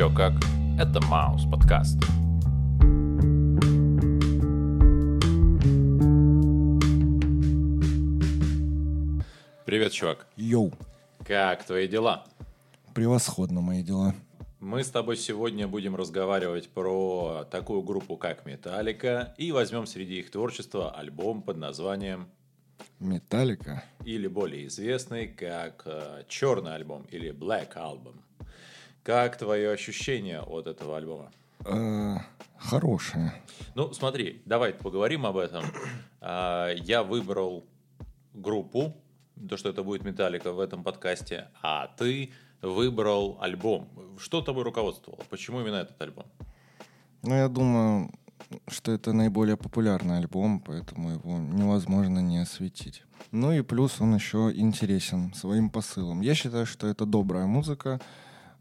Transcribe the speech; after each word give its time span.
Чё 0.00 0.08
как? 0.08 0.32
Это 0.78 0.98
Маус 1.08 1.44
подкаст. 1.44 1.98
Привет, 9.66 9.92
чувак. 9.92 10.26
Йоу, 10.36 10.72
Как 11.26 11.64
твои 11.64 11.86
дела? 11.86 12.24
превосходно 12.94 13.60
мои 13.60 13.82
дела. 13.82 14.14
Мы 14.58 14.82
с 14.84 14.90
тобой 14.90 15.18
сегодня 15.18 15.68
будем 15.68 15.94
разговаривать 15.94 16.70
про 16.70 17.44
такую 17.50 17.82
группу, 17.82 18.16
как 18.16 18.46
Металлика, 18.46 19.34
и 19.36 19.52
возьмем 19.52 19.86
среди 19.86 20.20
их 20.20 20.30
творчества 20.30 20.90
альбом 20.92 21.42
под 21.42 21.58
названием, 21.58 22.30
Металлика. 22.98 23.84
или 24.06 24.28
более 24.28 24.66
известный, 24.66 25.28
как 25.28 25.86
Черный 26.26 26.74
альбом 26.74 27.02
или 27.10 27.32
Black 27.32 27.74
Album. 27.76 28.22
Как 29.02 29.36
твое 29.38 29.70
ощущение 29.72 30.40
от 30.40 30.66
этого 30.66 30.96
альбома? 30.96 31.30
Э, 31.64 32.16
хорошая. 32.58 33.34
Ну, 33.74 33.92
смотри, 33.92 34.42
давай 34.44 34.72
поговорим 34.74 35.24
об 35.26 35.36
этом. 35.36 35.64
А, 36.20 36.70
Я 36.74 37.02
выбрал 37.02 37.64
группу, 38.34 38.94
то, 39.48 39.56
что 39.56 39.70
это 39.70 39.82
будет 39.82 40.04
Металлика 40.04 40.52
в 40.52 40.60
этом 40.60 40.82
подкасте, 40.82 41.48
а 41.62 41.86
ты 41.96 42.30
выбрал 42.60 43.38
альбом. 43.40 43.88
Что 44.18 44.42
тобой 44.42 44.64
руководствовало? 44.64 45.22
Почему 45.30 45.60
именно 45.60 45.76
этот 45.76 46.00
альбом? 46.02 46.26
Ну, 47.22 47.34
я 47.34 47.48
думаю, 47.48 48.10
что 48.68 48.92
это 48.92 49.12
наиболее 49.12 49.56
популярный 49.56 50.18
альбом, 50.18 50.60
поэтому 50.60 51.10
его 51.12 51.38
невозможно 51.38 52.18
не 52.18 52.38
осветить. 52.38 53.02
Ну 53.32 53.52
и 53.52 53.62
плюс 53.62 54.00
он 54.00 54.14
еще 54.14 54.50
интересен 54.54 55.32
своим 55.34 55.70
посылом. 55.70 56.20
Я 56.20 56.34
считаю, 56.34 56.66
что 56.66 56.86
это 56.86 57.06
добрая 57.06 57.46
музыка 57.46 58.00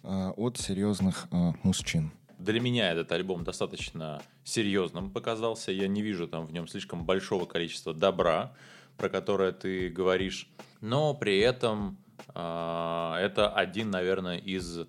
от 0.04 0.58
серьезных 0.58 1.28
э, 1.32 1.52
мужчин. 1.64 2.12
Для 2.40 2.62
меня 2.62 2.92
этот 2.92 3.12
альбом 3.12 3.44
достаточно 3.44 4.22
серьезным 4.46 5.12
показался. 5.12 5.72
Я 5.72 5.88
не 5.88 6.02
вижу 6.02 6.28
там 6.28 6.46
в 6.46 6.54
нем 6.54 6.68
слишком 6.68 7.06
большого 7.06 7.46
количества 7.46 7.94
добра, 7.94 8.54
про 8.98 9.10
которое 9.10 9.52
ты 9.52 9.90
говоришь. 9.90 10.50
Но 10.80 11.14
при 11.14 11.40
этом 11.40 11.98
а, 12.34 13.18
это 13.20 13.50
один, 13.50 13.90
наверное, 13.90 14.38
из 14.38 14.80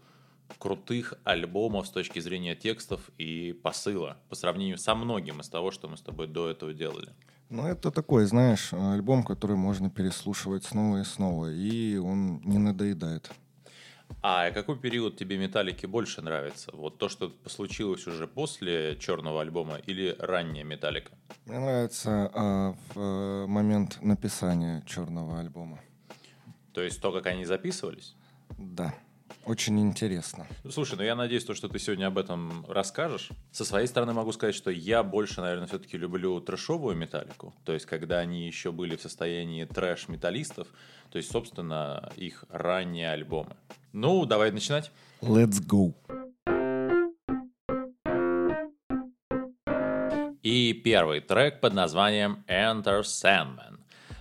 крутых 0.59 1.15
альбомов 1.25 1.87
с 1.87 1.91
точки 1.91 2.21
зрения 2.21 2.55
текстов 2.55 3.11
и 3.19 3.53
посыла 3.53 4.17
по 4.29 4.35
сравнению 4.35 4.79
со 4.79 4.95
многим 4.95 5.41
из 5.41 5.49
того, 5.49 5.71
что 5.71 5.89
мы 5.89 5.97
с 5.97 6.03
тобой 6.03 6.27
до 6.27 6.51
этого 6.51 6.73
делали. 6.73 7.11
Ну, 7.49 7.67
это 7.67 7.91
такой, 7.91 8.27
знаешь, 8.27 8.73
альбом, 8.73 9.25
который 9.25 9.57
можно 9.57 9.91
переслушивать 9.91 10.65
снова 10.65 10.99
и 10.99 11.05
снова, 11.05 11.53
и 11.53 11.97
он 11.97 12.41
не 12.45 12.59
надоедает. 12.59 13.33
А 14.23 14.51
какой 14.51 14.79
период 14.79 15.17
тебе 15.17 15.39
Металлики 15.39 15.87
больше 15.87 16.23
нравится? 16.23 16.71
Вот 16.75 16.99
то, 16.99 17.09
что 17.09 17.33
случилось 17.47 18.07
уже 18.07 18.27
после 18.27 18.97
черного 18.97 19.41
альбома 19.41 19.77
или 19.87 20.15
ранняя 20.19 20.65
Металлика? 20.65 21.13
Мне 21.47 21.59
нравится 21.59 22.31
а, 22.35 22.75
в 22.95 23.01
э, 23.01 23.47
момент 23.47 23.99
написания 24.03 24.83
черного 24.87 25.41
альбома. 25.41 25.81
То 26.73 26.83
есть 26.83 27.01
то, 27.01 27.13
как 27.13 27.27
они 27.27 27.45
записывались? 27.45 28.15
Да, 28.59 28.95
очень 29.45 29.81
интересно. 29.81 30.47
Слушай, 30.71 30.97
ну 30.97 31.03
я 31.03 31.17
надеюсь, 31.17 31.45
то, 31.45 31.55
что 31.55 31.69
ты 31.69 31.79
сегодня 31.79 32.07
об 32.07 32.19
этом 32.19 32.65
расскажешь. 32.69 33.31
Со 33.51 33.65
своей 33.65 33.87
стороны 33.87 34.13
могу 34.13 34.33
сказать, 34.33 34.55
что 34.55 34.71
я 34.71 35.03
больше, 35.03 35.41
наверное, 35.41 35.67
все-таки 35.67 35.97
люблю 35.97 36.41
трэшовую 36.41 36.95
металлику. 36.95 37.55
То 37.65 37.73
есть, 37.73 37.87
когда 37.87 38.19
они 38.19 38.47
еще 38.47 38.71
были 38.71 38.97
в 38.97 39.03
состоянии 39.03 39.65
трэш-металлистов. 39.65 40.69
То 41.11 41.19
есть, 41.19 41.31
собственно, 41.31 42.13
их 42.17 42.45
ранние 42.51 43.11
альбомы. 43.11 43.57
Ну, 43.93 44.25
давай 44.25 44.53
начинать. 44.53 44.91
Let's 45.21 45.61
go. 45.61 45.95
И 50.43 50.73
первый 50.73 51.21
трек 51.21 51.61
под 51.61 51.75
названием 51.75 52.45
Enter 52.49 53.03
Sandman. 53.03 53.81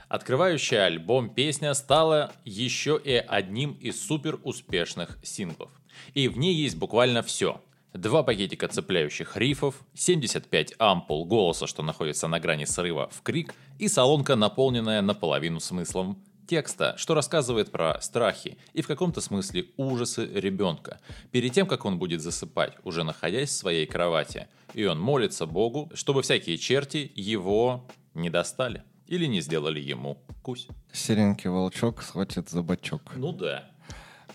Открывающая 0.09 0.85
альбом 0.85 1.29
песня 1.29 1.73
стала 1.73 2.31
еще 2.43 2.99
и 3.01 3.13
одним 3.13 3.73
из 3.73 4.05
супер 4.05 4.39
успешных 4.43 5.19
синглов. 5.23 5.69
И 6.13 6.27
в 6.27 6.37
ней 6.37 6.55
есть 6.55 6.77
буквально 6.77 7.21
все. 7.21 7.61
Два 7.93 8.23
пакетика 8.23 8.67
цепляющих 8.67 9.37
рифов, 9.37 9.81
75 9.93 10.73
ампул 10.77 11.25
голоса, 11.25 11.67
что 11.67 11.83
находится 11.83 12.27
на 12.27 12.39
грани 12.39 12.65
срыва 12.65 13.09
в 13.11 13.21
крик, 13.21 13.53
и 13.77 13.87
салонка, 13.87 14.35
наполненная 14.35 15.01
наполовину 15.01 15.59
смыслом 15.59 16.23
текста, 16.49 16.95
что 16.97 17.13
рассказывает 17.13 17.71
про 17.71 18.01
страхи 18.01 18.57
и 18.73 18.81
в 18.81 18.87
каком-то 18.87 19.21
смысле 19.21 19.67
ужасы 19.77 20.25
ребенка, 20.25 20.99
перед 21.31 21.53
тем, 21.53 21.67
как 21.67 21.85
он 21.85 21.99
будет 21.99 22.21
засыпать, 22.21 22.73
уже 22.83 23.03
находясь 23.03 23.49
в 23.49 23.53
своей 23.53 23.85
кровати. 23.85 24.47
И 24.73 24.83
он 24.85 24.99
молится 24.99 25.45
Богу, 25.45 25.91
чтобы 25.93 26.23
всякие 26.23 26.57
черти 26.57 27.11
его 27.15 27.87
не 28.15 28.31
достали 28.31 28.83
или 29.07 29.27
не 29.27 29.41
сделали 29.41 29.79
ему 29.79 30.17
кусь. 30.41 30.67
Серенький 30.91 31.51
волчок 31.51 32.01
схватит 32.01 32.49
за 32.49 32.63
бочок. 32.63 33.01
Ну 33.15 33.31
да. 33.31 33.69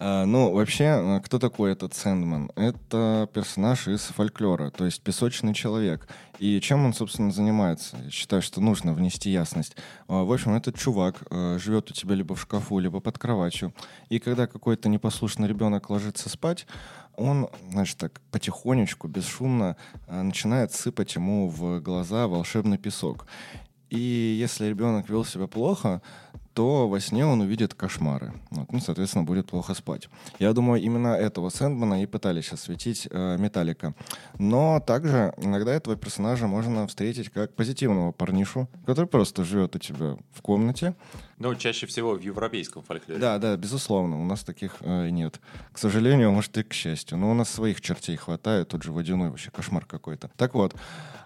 А, 0.00 0.25
ну, 0.25 0.53
вообще, 0.53 0.87
а, 0.87 1.21
кто 1.21 1.38
такой 1.38 1.72
этот 1.72 1.94
Сэндман? 1.94 2.50
Это 2.56 3.28
персонаж 3.32 3.87
из 3.88 4.00
фольклора, 4.03 4.71
то 4.71 4.84
есть 4.84 5.03
песочный 5.03 5.55
человек. 5.55 6.09
И 6.38 6.60
чем 6.60 6.84
он, 6.84 6.93
собственно, 6.93 7.31
занимается? 7.31 7.97
Я 8.04 8.10
считаю, 8.10 8.43
что 8.43 8.60
нужно 8.60 8.93
внести 8.93 9.31
ясность. 9.31 9.77
А, 10.09 10.25
В 10.25 10.33
общем, 10.33 10.54
этот 10.54 10.77
чувак 10.77 11.22
живет 11.31 11.91
у 11.91 11.94
тебя 11.94 12.15
либо 12.16 12.34
в 12.34 12.41
шкафу, 12.41 12.78
либо 12.78 13.00
под 13.00 13.19
кроватью. 13.19 13.72
И 14.09 14.19
когда 14.19 14.47
какой-то 14.47 14.88
непослушный 14.88 15.49
ребенок 15.49 15.91
ложится 15.91 16.28
спать, 16.28 16.66
он, 17.16 17.49
значит, 17.71 17.97
так 17.99 18.21
потихонечку, 18.33 19.06
бесшумно 19.06 19.77
начинает 20.09 20.72
сыпать 20.72 21.15
ему 21.15 21.49
в 21.49 21.81
глаза 21.81 22.27
волшебный 22.27 22.78
песок. 22.78 23.27
И 23.91 24.37
если 24.41 24.66
ребенок 24.66 25.09
вел 25.09 25.25
себя 25.25 25.47
плохо, 25.47 26.03
то 26.54 26.88
во 26.88 27.00
сне 27.00 27.26
он 27.26 27.41
увидит 27.41 27.75
кошмары. 27.75 28.32
Вот, 28.50 28.72
ну, 28.72 28.78
соответственно, 28.78 29.25
будет 29.25 29.50
плохо 29.50 29.75
спать. 29.75 30.09
Я 30.38 30.53
думаю, 30.53 30.81
именно 30.81 31.09
этого 31.09 31.50
Сэндмана 31.50 32.03
и 32.03 32.06
пытались 32.06 32.53
осветить 32.53 33.09
э, 33.10 33.37
Металлика. 33.38 33.94
Но 34.38 34.81
также 34.81 35.34
иногда 35.38 35.75
этого 35.75 35.97
персонажа 35.97 36.47
можно 36.47 36.87
встретить 36.87 37.28
как 37.31 37.54
позитивного 37.54 38.12
парнишу, 38.12 38.69
который 38.87 39.06
просто 39.06 39.44
живет 39.44 39.75
у 39.75 39.78
тебя 39.81 40.16
в 40.32 40.42
комнате. 40.42 40.94
Ну, 41.38 41.54
чаще 41.56 41.87
всего 41.87 42.15
в 42.15 42.20
европейском 42.20 42.82
фольклоре. 42.82 43.21
Да, 43.21 43.38
да, 43.38 43.56
безусловно, 43.56 44.21
у 44.21 44.25
нас 44.25 44.44
таких 44.44 44.76
э, 44.81 45.10
нет. 45.10 45.41
К 45.72 45.78
сожалению, 45.78 46.31
может 46.31 46.56
и 46.56 46.62
к 46.62 46.72
счастью. 46.72 47.19
Но 47.19 47.31
у 47.31 47.34
нас 47.34 47.50
своих 47.50 47.81
чертей 47.81 48.16
хватает, 48.16 48.69
тот 48.69 48.84
же 48.84 48.92
водяной 48.92 49.31
вообще 49.31 49.50
кошмар 49.50 49.84
какой-то. 49.84 50.31
Так 50.36 50.54
вот, 50.54 50.75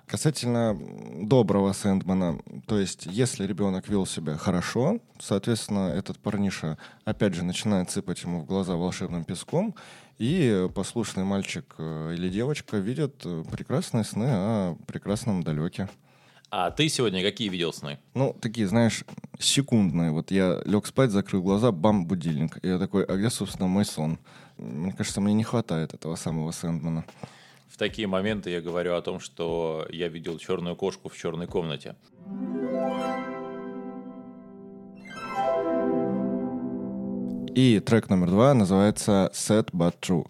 касательно 0.09 0.77
доброго 1.23 1.73
Сэндмана, 1.73 2.41
то 2.67 2.79
есть 2.79 3.07
если 3.07 3.47
ребенок 3.47 3.89
вел 3.89 4.07
себя 4.07 4.37
хорошо, 4.37 4.99
соответственно, 5.21 5.91
этот 5.91 6.19
парниша 6.19 6.79
опять 7.05 7.35
же 7.35 7.45
начинает 7.45 7.91
сыпать 7.91 8.23
ему 8.23 8.41
в 8.41 8.47
глаза 8.47 8.75
волшебным 8.75 9.25
песком, 9.25 9.75
и 10.19 10.69
послушный 10.75 11.23
мальчик 11.23 11.75
э, 11.79 12.15
или 12.17 12.29
девочка 12.29 12.79
видят 12.79 13.23
э, 13.25 13.45
прекрасные 13.53 14.03
сны 14.03 14.27
о 14.29 14.77
прекрасном 14.87 15.45
далеке. 15.45 15.89
А 16.51 16.71
ты 16.71 16.89
сегодня 16.89 17.23
какие 17.23 17.49
видел 17.51 17.73
сны? 17.73 17.99
Ну, 18.15 18.35
такие, 18.41 18.67
знаешь, 18.67 19.05
секундные. 19.39 20.11
Вот 20.11 20.31
я 20.31 20.63
лег 20.65 20.87
спать, 20.87 21.11
закрыл 21.11 21.43
глаза, 21.43 21.71
бам, 21.73 22.07
будильник. 22.07 22.59
И 22.63 22.69
я 22.69 22.79
такой, 22.79 23.05
а 23.05 23.17
где, 23.17 23.29
собственно, 23.29 23.69
мой 23.69 23.85
сон? 23.85 24.19
Мне 24.57 24.93
кажется, 24.93 25.21
мне 25.21 25.35
не 25.35 25.45
хватает 25.45 25.93
этого 25.95 26.17
самого 26.17 26.51
Сэндмана. 26.51 27.05
В 27.69 27.77
такие 27.77 28.09
моменты 28.09 28.51
я 28.51 28.61
говорю 28.61 28.95
о 28.95 29.03
том, 29.03 29.21
что 29.21 29.87
я 29.91 30.09
видел 30.09 30.39
черную 30.39 30.75
кошку 30.75 31.09
в 31.09 31.17
черной 31.17 31.47
комнате. 31.47 31.95
И 37.55 37.81
трек 37.81 38.09
номер 38.09 38.31
два 38.31 38.55
называется 38.55 39.31
«Sad 39.35 39.71
But 39.73 39.97
True», 40.01 40.27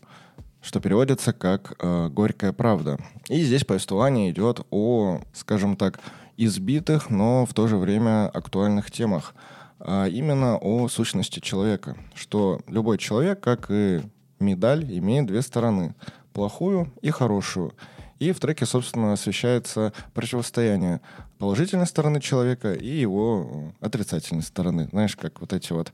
что 0.62 0.80
переводится 0.80 1.32
как 1.32 1.74
э, 1.78 2.08
«Горькая 2.08 2.52
правда». 2.52 2.98
И 3.28 3.42
здесь 3.42 3.64
повествование 3.64 4.30
идет 4.30 4.66
о, 4.70 5.20
скажем 5.34 5.76
так, 5.76 6.00
избитых, 6.36 7.10
но 7.10 7.44
в 7.44 7.52
то 7.52 7.68
же 7.68 7.76
время 7.76 8.28
актуальных 8.28 8.90
темах. 8.90 9.34
А 9.78 10.06
именно 10.06 10.56
о 10.56 10.88
сущности 10.88 11.40
человека. 11.40 11.96
Что 12.14 12.60
любой 12.66 12.98
человек, 12.98 13.40
как 13.40 13.70
и 13.70 14.00
медаль, 14.40 14.84
имеет 14.84 15.26
две 15.26 15.42
стороны. 15.42 15.94
Плохую 16.38 16.92
и 17.02 17.10
хорошую. 17.10 17.72
И 18.20 18.30
в 18.30 18.38
треке, 18.38 18.64
собственно, 18.64 19.12
освещается 19.12 19.92
противостояние 20.14 21.00
положительной 21.40 21.88
стороны 21.88 22.20
человека 22.20 22.74
и 22.74 22.86
его 22.86 23.74
э, 23.80 23.84
отрицательной 23.84 24.44
стороны. 24.44 24.86
Знаешь, 24.92 25.16
как 25.16 25.40
вот 25.40 25.52
эти 25.52 25.72
вот 25.72 25.92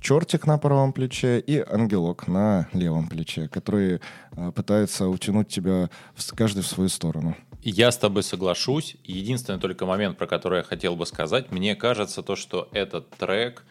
чертик 0.00 0.46
на 0.46 0.56
правом 0.56 0.94
плече 0.94 1.40
и 1.40 1.58
ангелок 1.58 2.26
на 2.26 2.70
левом 2.72 3.06
плече, 3.06 3.48
которые 3.48 4.00
э, 4.34 4.50
пытаются 4.52 5.08
утянуть 5.08 5.48
тебя 5.48 5.90
каждый 6.34 6.62
в 6.62 6.68
свою 6.68 6.88
сторону. 6.88 7.36
Я 7.62 7.92
с 7.92 7.98
тобой 7.98 8.22
соглашусь. 8.22 8.96
Единственный 9.04 9.60
только 9.60 9.84
момент, 9.84 10.16
про 10.16 10.26
который 10.26 10.60
я 10.60 10.64
хотел 10.64 10.96
бы 10.96 11.04
сказать, 11.04 11.52
мне 11.52 11.76
кажется 11.76 12.22
то, 12.22 12.34
что 12.34 12.70
этот 12.72 13.10
трек 13.10 13.62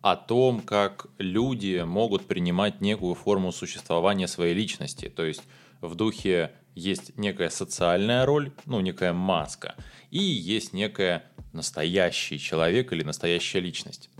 о 0.00 0.16
том, 0.16 0.60
как 0.60 1.06
люди 1.18 1.82
могут 1.86 2.26
принимать 2.26 2.80
некую 2.80 3.14
форму 3.14 3.52
существования 3.52 4.26
своей 4.26 4.54
личности. 4.54 5.08
То 5.08 5.24
есть 5.24 5.42
в 5.80 5.94
духе 5.94 6.52
есть 6.74 7.16
некая 7.16 7.50
социальная 7.50 8.24
роль, 8.24 8.52
ну, 8.66 8.80
некая 8.80 9.12
маска, 9.12 9.74
и 10.10 10.18
есть 10.18 10.72
некая 10.72 11.24
настоящий 11.52 12.38
человек 12.38 12.92
или 12.92 13.02
настоящая 13.02 13.60
личность. 13.60 14.10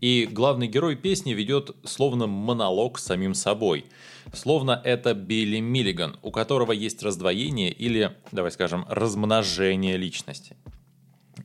И 0.00 0.28
главный 0.30 0.68
герой 0.68 0.96
песни 0.96 1.32
ведет 1.32 1.74
словно 1.84 2.26
монолог 2.26 2.98
с 2.98 3.04
самим 3.04 3.34
собой. 3.34 3.86
Словно 4.32 4.80
это 4.84 5.14
Билли 5.14 5.60
Миллиган, 5.60 6.18
у 6.22 6.30
которого 6.30 6.72
есть 6.72 7.02
раздвоение 7.02 7.72
или, 7.72 8.12
давай 8.32 8.50
скажем, 8.50 8.84
размножение 8.88 9.96
личности. 9.96 10.56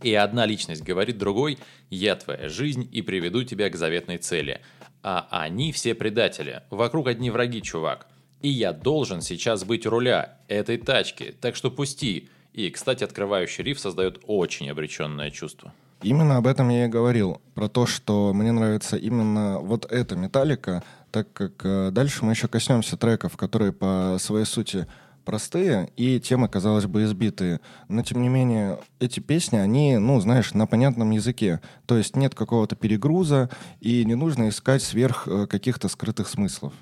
И 0.02 0.14
одна 0.14 0.46
личность 0.46 0.84
говорит 0.84 1.18
другой 1.18 1.60
«Я 1.90 2.16
твоя 2.16 2.50
жизнь 2.50 2.88
и 2.92 3.02
приведу 3.02 3.44
тебя 3.44 3.70
к 3.70 3.76
заветной 3.76 4.18
цели». 4.18 4.62
А 5.04 5.28
они 5.32 5.72
все 5.72 5.96
предатели. 5.96 6.62
Вокруг 6.70 7.08
одни 7.08 7.32
враги, 7.32 7.62
чувак. 7.64 8.08
И 8.42 8.50
я 8.50 8.74
должен 8.74 9.22
сейчас 9.22 9.64
быть 9.64 9.86
у 9.86 9.90
руля 9.90 10.38
этой 10.48 10.78
тачки, 10.78 11.36
так 11.40 11.56
что 11.56 11.70
пусти. 11.70 12.30
И, 12.54 12.70
кстати, 12.70 13.04
открывающий 13.04 13.64
риф 13.64 13.80
создает 13.80 14.20
очень 14.26 14.70
обреченное 14.70 15.32
чувство. 15.32 15.74
Именно 16.02 16.38
об 16.38 16.48
этом 16.48 16.70
я 16.70 16.86
и 16.86 16.90
говорил. 16.90 17.40
Про 17.54 17.70
то, 17.70 17.86
что 17.86 18.34
мне 18.34 18.52
нравится 18.52 18.98
именно 18.98 19.60
вот 19.60 19.86
эта 19.92 20.16
металлика, 20.16 20.84
так 21.12 21.32
как 21.34 21.64
э, 21.64 21.92
дальше 21.92 22.26
мы 22.26 22.32
еще 22.32 22.48
коснемся 22.48 22.98
треков, 22.98 23.38
которые 23.38 23.72
по 23.72 24.18
своей 24.20 24.46
сути 24.46 24.88
простые 25.24 25.92
и 25.96 26.20
темы, 26.20 26.48
казалось 26.48 26.88
бы, 26.88 27.04
избитые. 27.04 27.60
Но, 27.88 28.02
тем 28.02 28.24
не 28.24 28.30
менее, 28.30 28.80
эти 29.00 29.20
песни, 29.20 29.58
они, 29.58 29.98
ну, 29.98 30.20
знаешь, 30.20 30.56
на 30.56 30.66
понятном 30.66 31.12
языке. 31.12 31.62
То 31.86 31.98
есть 31.98 32.16
нет 32.16 32.34
какого-то 32.34 32.76
перегруза, 32.76 33.52
и 33.80 34.04
не 34.04 34.16
нужно 34.16 34.50
искать 34.50 34.82
сверх 34.82 35.28
э, 35.28 35.46
каких-то 35.46 35.88
скрытых 35.88 36.28
смыслов. 36.28 36.74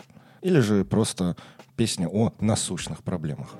Или 0.42 0.60
же 0.60 0.86
просто 0.86 1.36
песня 1.76 2.08
о 2.08 2.34
насущных 2.40 3.04
проблемах. 3.04 3.56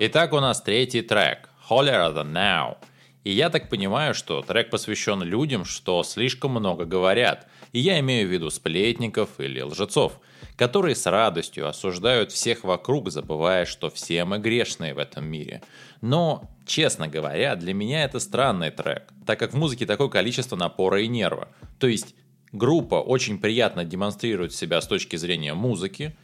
Итак, 0.00 0.32
у 0.32 0.40
нас 0.40 0.60
третий 0.60 1.02
трек 1.02 1.48
«Holier 1.68 2.12
Than 2.14 2.32
Now». 2.32 2.76
И 3.24 3.30
я 3.30 3.50
так 3.50 3.68
понимаю, 3.68 4.14
что 4.14 4.42
трек 4.42 4.70
посвящен 4.70 5.22
людям, 5.22 5.64
что 5.64 6.02
слишком 6.02 6.50
много 6.52 6.84
говорят. 6.86 7.46
И 7.70 7.78
я 7.78 8.00
имею 8.00 8.28
в 8.28 8.32
виду 8.32 8.50
сплетников 8.50 9.38
или 9.38 9.60
лжецов, 9.60 10.18
которые 10.56 10.96
с 10.96 11.06
радостью 11.06 11.68
осуждают 11.68 12.32
всех 12.32 12.64
вокруг, 12.64 13.10
забывая, 13.10 13.64
что 13.64 13.90
все 13.90 14.24
мы 14.24 14.38
грешные 14.38 14.92
в 14.92 14.98
этом 14.98 15.24
мире. 15.24 15.62
Но, 16.02 16.50
честно 16.66 17.08
говоря, 17.08 17.56
для 17.56 17.72
меня 17.72 18.04
это 18.04 18.20
странный 18.20 18.70
трек, 18.70 19.04
так 19.24 19.38
как 19.38 19.54
в 19.54 19.56
музыке 19.56 19.86
такое 19.86 20.08
количество 20.08 20.56
напора 20.56 21.00
и 21.00 21.08
нерва. 21.08 21.48
То 21.78 21.86
есть 21.86 22.14
группа 22.52 22.96
очень 22.96 23.38
приятно 23.38 23.84
демонстрирует 23.84 24.52
себя 24.52 24.80
с 24.80 24.86
точки 24.86 25.16
зрения 25.16 25.54
музыки, 25.54 26.14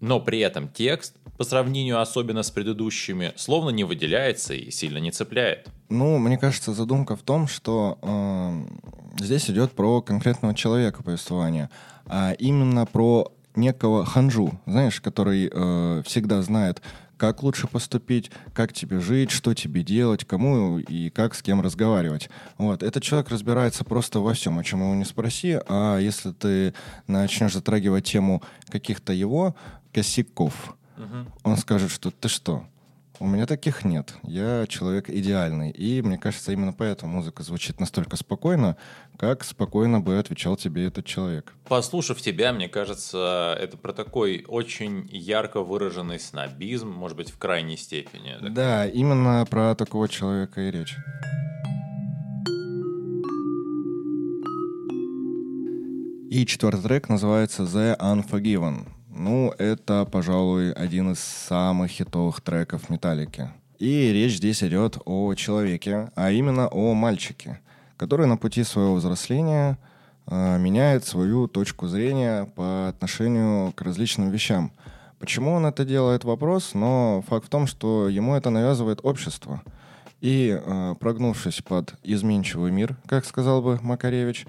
но 0.00 0.20
при 0.20 0.38
этом 0.38 0.68
текст, 0.68 1.16
по 1.36 1.44
сравнению 1.44 2.00
особенно 2.00 2.42
с 2.42 2.50
предыдущими, 2.50 3.32
словно 3.36 3.70
не 3.70 3.84
выделяется 3.84 4.54
и 4.54 4.70
сильно 4.70 4.98
не 4.98 5.10
цепляет. 5.10 5.68
Ну, 5.88 6.18
мне 6.18 6.38
кажется, 6.38 6.72
задумка 6.72 7.16
в 7.16 7.22
том, 7.22 7.48
что 7.48 7.98
э, 8.02 9.22
здесь 9.24 9.50
идет 9.50 9.72
про 9.72 10.02
конкретного 10.02 10.54
человека 10.54 11.02
повествования, 11.02 11.68
а 12.06 12.32
именно 12.32 12.86
про 12.86 13.32
некого 13.56 14.04
ханжу, 14.04 14.60
знаешь, 14.66 15.00
который 15.00 15.50
э, 15.52 16.02
всегда 16.04 16.42
знает, 16.42 16.82
как 17.16 17.42
лучше 17.42 17.66
поступить, 17.66 18.30
как 18.52 18.72
тебе 18.72 19.00
жить, 19.00 19.30
что 19.30 19.54
тебе 19.54 19.82
делать, 19.82 20.24
кому 20.24 20.78
и 20.78 21.10
как 21.10 21.34
с 21.34 21.42
кем 21.42 21.60
разговаривать. 21.60 22.28
Вот. 22.58 22.82
Этот 22.82 23.02
человек 23.02 23.30
разбирается 23.30 23.84
просто 23.84 24.20
во 24.20 24.34
всем, 24.34 24.58
о 24.58 24.64
чем 24.64 24.80
его 24.80 24.94
не 24.94 25.04
спроси, 25.04 25.58
а 25.68 25.98
если 25.98 26.32
ты 26.32 26.74
начнешь 27.06 27.54
затрагивать 27.54 28.04
тему 28.04 28.42
каких-то 28.68 29.12
его 29.12 29.54
косяков, 29.92 30.76
угу. 30.96 31.30
он 31.42 31.56
скажет, 31.56 31.90
что 31.90 32.10
ты 32.10 32.28
что, 32.28 32.66
у 33.18 33.26
меня 33.26 33.46
таких 33.46 33.84
нет. 33.84 34.14
Я 34.22 34.66
человек 34.68 35.08
идеальный. 35.08 35.70
И 35.70 36.02
мне 36.02 36.18
кажется, 36.18 36.52
именно 36.52 36.72
поэтому 36.72 37.12
музыка 37.12 37.42
звучит 37.42 37.80
настолько 37.80 38.16
спокойно, 38.16 38.76
как 39.18 39.44
спокойно 39.44 40.00
бы 40.00 40.18
отвечал 40.18 40.56
тебе 40.56 40.86
этот 40.86 41.06
человек. 41.06 41.52
Послушав 41.68 42.20
тебя, 42.20 42.52
мне 42.52 42.68
кажется, 42.68 43.56
это 43.60 43.76
про 43.76 43.92
такой 43.92 44.44
очень 44.46 45.08
ярко 45.10 45.62
выраженный 45.62 46.18
снобизм, 46.18 46.90
может 46.90 47.16
быть, 47.16 47.30
в 47.30 47.38
крайней 47.38 47.76
степени. 47.76 48.36
Так? 48.40 48.52
Да, 48.52 48.86
именно 48.86 49.46
про 49.48 49.74
такого 49.74 50.08
человека 50.08 50.60
и 50.60 50.70
речь. 50.70 50.96
И 56.28 56.44
четвертый 56.44 56.82
трек 56.82 57.08
называется 57.08 57.62
The 57.62 57.96
Unforgiven. 57.98 58.95
Ну, 59.18 59.50
это, 59.56 60.04
пожалуй, 60.04 60.72
один 60.72 61.12
из 61.12 61.20
самых 61.20 61.90
хитовых 61.90 62.42
треков 62.42 62.90
Металлики. 62.90 63.48
И 63.78 64.12
речь 64.12 64.36
здесь 64.36 64.62
идет 64.62 64.98
о 65.06 65.34
человеке, 65.34 66.10
а 66.14 66.30
именно 66.30 66.68
о 66.68 66.92
мальчике, 66.92 67.60
который 67.96 68.26
на 68.26 68.36
пути 68.36 68.62
своего 68.62 68.94
взросления 68.94 69.78
э, 70.26 70.58
меняет 70.58 71.06
свою 71.06 71.48
точку 71.48 71.86
зрения 71.86 72.44
по 72.56 72.88
отношению 72.88 73.72
к 73.72 73.80
различным 73.80 74.30
вещам. 74.30 74.70
Почему 75.18 75.52
он 75.52 75.64
это 75.64 75.86
делает, 75.86 76.24
вопрос, 76.24 76.74
но 76.74 77.24
факт 77.26 77.46
в 77.46 77.48
том, 77.48 77.66
что 77.66 78.10
ему 78.10 78.34
это 78.34 78.50
навязывает 78.50 79.00
общество. 79.02 79.62
И, 80.20 80.60
э, 80.62 80.94
прогнувшись 81.00 81.62
под 81.62 81.94
изменчивый 82.02 82.70
мир, 82.70 82.96
как 83.06 83.24
сказал 83.24 83.62
бы 83.62 83.78
Макаревич, 83.80 84.46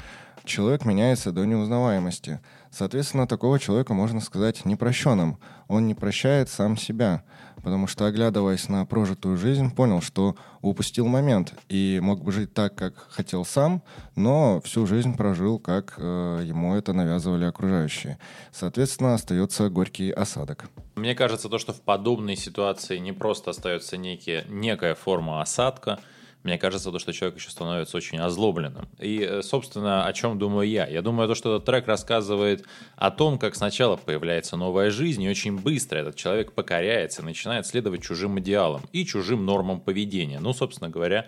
человек 0.48 0.86
меняется 0.86 1.32
до 1.32 1.46
неузнаваемости– 1.46 2.40
Соответственно, 2.72 3.28
такого 3.28 3.60
человека 3.60 3.94
можно 3.94 4.22
сказать 4.22 4.66
непрощенным. 4.66 5.40
Он 5.68 5.88
не 5.88 5.96
прощает 5.96 6.50
сам 6.50 6.78
себя, 6.78 7.24
потому 7.64 7.88
что, 7.88 8.06
оглядываясь 8.06 8.70
на 8.70 8.86
прожитую 8.86 9.38
жизнь, 9.38 9.74
понял, 9.74 10.02
что 10.02 10.36
упустил 10.62 11.08
момент 11.08 11.54
и 11.70 12.00
мог 12.02 12.24
бы 12.24 12.32
жить 12.32 12.54
так, 12.54 12.76
как 12.76 13.08
хотел 13.10 13.46
сам, 13.46 13.84
но 14.16 14.62
всю 14.62 14.86
жизнь 14.86 15.16
прожил, 15.16 15.60
как 15.60 15.96
э, 15.98 16.44
ему 16.46 16.76
это 16.76 16.94
навязывали 16.94 17.46
окружающие. 17.46 18.20
Соответственно, 18.52 19.14
остается 19.14 19.70
горький 19.70 20.12
осадок. 20.12 20.70
Мне 20.96 21.16
кажется, 21.16 21.50
то, 21.50 21.58
что 21.58 21.74
в 21.74 21.82
подобной 21.82 22.36
ситуации 22.36 22.98
не 22.98 23.12
просто 23.12 23.52
остается 23.52 23.98
некие, 23.98 24.46
некая 24.50 24.96
форма 24.96 25.42
осадка– 25.42 26.00
мне 26.44 26.58
кажется, 26.58 26.92
то, 26.92 27.00
что 27.00 27.12
человек 27.14 27.38
еще 27.38 27.50
становится 27.50 27.98
очень 27.98 28.20
озлобленным. 28.20 28.88
И, 29.00 29.20
э, 29.20 29.42
собственно, 29.42 30.06
о 30.06 30.14
чем 30.14 30.40
думаю 30.40 30.68
я? 30.70 30.88
Я 30.88 31.02
думаю, 31.02 31.28
то, 31.28 31.36
что 31.36 31.56
этот 31.56 31.66
трек 31.66 31.88
рассказывает 31.88 32.66
о 32.96 33.12
том, 33.12 33.38
как 33.38 33.56
сначала 33.56 33.98
появляется 33.98 34.56
новая 34.56 34.90
жизнь, 34.90 35.22
и 35.24 35.30
очень 35.30 35.58
быстро 35.60 36.00
этот 36.00 36.16
человек 36.16 36.54
покоряется, 36.54 37.24
начинает 37.24 37.66
следовать 37.66 38.04
чужим 38.04 38.40
идеалам 38.40 38.84
и 38.94 39.06
чужим 39.06 39.46
нормам 39.46 39.82
поведения. 39.82 40.40
Ну, 40.40 40.54
собственно 40.54 40.90
говоря, 40.90 41.28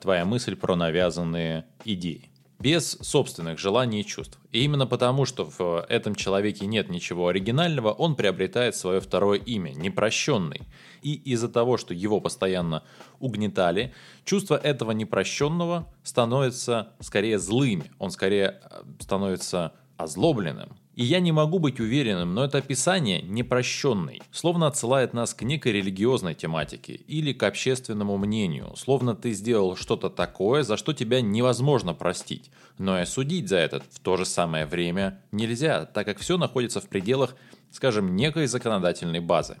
твоя 0.00 0.24
мысль 0.24 0.56
про 0.56 0.76
навязанные 0.76 1.64
идеи 1.84 2.29
без 2.60 2.98
собственных 3.00 3.58
желаний 3.58 4.00
и 4.00 4.04
чувств. 4.04 4.38
И 4.52 4.62
именно 4.62 4.86
потому, 4.86 5.24
что 5.24 5.50
в 5.58 5.84
этом 5.88 6.14
человеке 6.14 6.66
нет 6.66 6.90
ничего 6.90 7.28
оригинального, 7.28 7.90
он 7.90 8.14
приобретает 8.14 8.76
свое 8.76 9.00
второе 9.00 9.38
имя, 9.38 9.72
непрощенный. 9.72 10.62
И 11.02 11.14
из-за 11.14 11.48
того, 11.48 11.78
что 11.78 11.94
его 11.94 12.20
постоянно 12.20 12.84
угнетали, 13.18 13.94
чувство 14.24 14.56
этого 14.56 14.92
непрощенного 14.92 15.88
становится 16.02 16.92
скорее 17.00 17.38
злыми, 17.38 17.90
он 17.98 18.10
скорее 18.10 18.60
э, 18.62 18.82
становится 19.00 19.72
озлобленным. 19.96 20.79
И 21.00 21.04
я 21.04 21.20
не 21.20 21.32
могу 21.32 21.58
быть 21.58 21.80
уверенным, 21.80 22.34
но 22.34 22.44
это 22.44 22.58
описание 22.58 23.22
непрощенный, 23.22 24.20
словно 24.30 24.66
отсылает 24.66 25.14
нас 25.14 25.32
к 25.32 25.40
некой 25.40 25.72
религиозной 25.72 26.34
тематике 26.34 26.92
или 26.92 27.32
к 27.32 27.42
общественному 27.42 28.18
мнению, 28.18 28.74
словно 28.76 29.16
ты 29.16 29.32
сделал 29.32 29.76
что-то 29.76 30.10
такое, 30.10 30.62
за 30.62 30.76
что 30.76 30.92
тебя 30.92 31.22
невозможно 31.22 31.94
простить, 31.94 32.50
но 32.76 32.98
и 32.98 33.04
осудить 33.04 33.48
за 33.48 33.56
это 33.56 33.82
в 33.90 33.98
то 34.00 34.18
же 34.18 34.26
самое 34.26 34.66
время 34.66 35.22
нельзя, 35.32 35.86
так 35.86 36.04
как 36.04 36.18
все 36.18 36.36
находится 36.36 36.82
в 36.82 36.88
пределах, 36.90 37.34
скажем, 37.70 38.14
некой 38.14 38.46
законодательной 38.46 39.20
базы. 39.20 39.56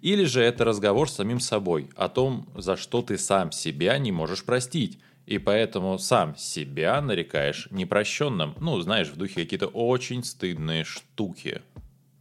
Или 0.00 0.24
же 0.24 0.40
это 0.40 0.64
разговор 0.64 1.10
с 1.10 1.16
самим 1.16 1.38
собой 1.38 1.90
о 1.96 2.08
том, 2.08 2.48
за 2.54 2.78
что 2.78 3.02
ты 3.02 3.18
сам 3.18 3.52
себя 3.52 3.98
не 3.98 4.10
можешь 4.10 4.42
простить, 4.42 4.98
и 5.26 5.38
поэтому 5.38 5.98
сам 5.98 6.36
себя 6.36 7.00
нарекаешь 7.00 7.68
непрощенным. 7.70 8.54
Ну, 8.60 8.80
знаешь, 8.80 9.08
в 9.08 9.16
духе 9.16 9.42
какие-то 9.42 9.66
очень 9.66 10.22
стыдные 10.24 10.84
штуки. 10.84 11.62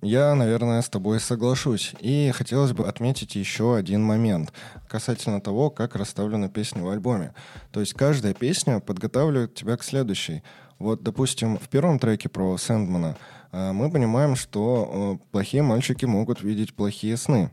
Я, 0.01 0.35
наверное, 0.35 0.81
с 0.81 0.89
тобой 0.89 1.19
соглашусь. 1.19 1.93
И 1.99 2.31
хотелось 2.35 2.73
бы 2.73 2.87
отметить 2.87 3.35
еще 3.35 3.75
один 3.75 4.03
момент 4.03 4.53
касательно 4.87 5.41
того, 5.41 5.69
как 5.69 5.95
расставлены 5.95 6.49
песни 6.49 6.81
в 6.81 6.89
альбоме. 6.89 7.33
То 7.71 7.79
есть 7.79 7.93
каждая 7.93 8.33
песня 8.33 8.79
подготавливает 8.79 9.55
тебя 9.55 9.77
к 9.77 9.83
следующей. 9.83 10.43
Вот, 10.77 11.01
допустим, 11.01 11.57
в 11.57 11.69
первом 11.69 11.99
треке 11.99 12.27
про 12.27 12.57
Сэндмана 12.57 13.17
э, 13.51 13.71
мы 13.71 13.89
понимаем, 13.89 14.35
что 14.35 15.19
э, 15.23 15.27
плохие 15.31 15.63
мальчики 15.63 16.05
могут 16.05 16.41
видеть 16.43 16.75
плохие 16.75 17.17
сны. 17.17 17.49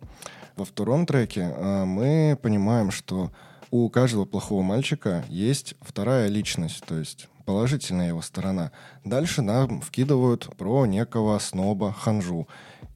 Во 0.56 0.64
втором 0.64 1.06
треке 1.06 1.54
э, 1.56 1.84
мы 1.84 2.38
понимаем, 2.42 2.90
что 2.90 3.30
у 3.72 3.88
каждого 3.88 4.26
плохого 4.26 4.62
мальчика 4.62 5.24
есть 5.30 5.74
вторая 5.80 6.28
личность, 6.28 6.84
то 6.86 6.98
есть 6.98 7.28
положительная 7.46 8.08
его 8.08 8.20
сторона. 8.20 8.70
Дальше 9.02 9.40
нам 9.40 9.80
вкидывают 9.80 10.54
про 10.58 10.84
некого 10.84 11.38
сноба 11.38 11.90
ханжу. 11.90 12.46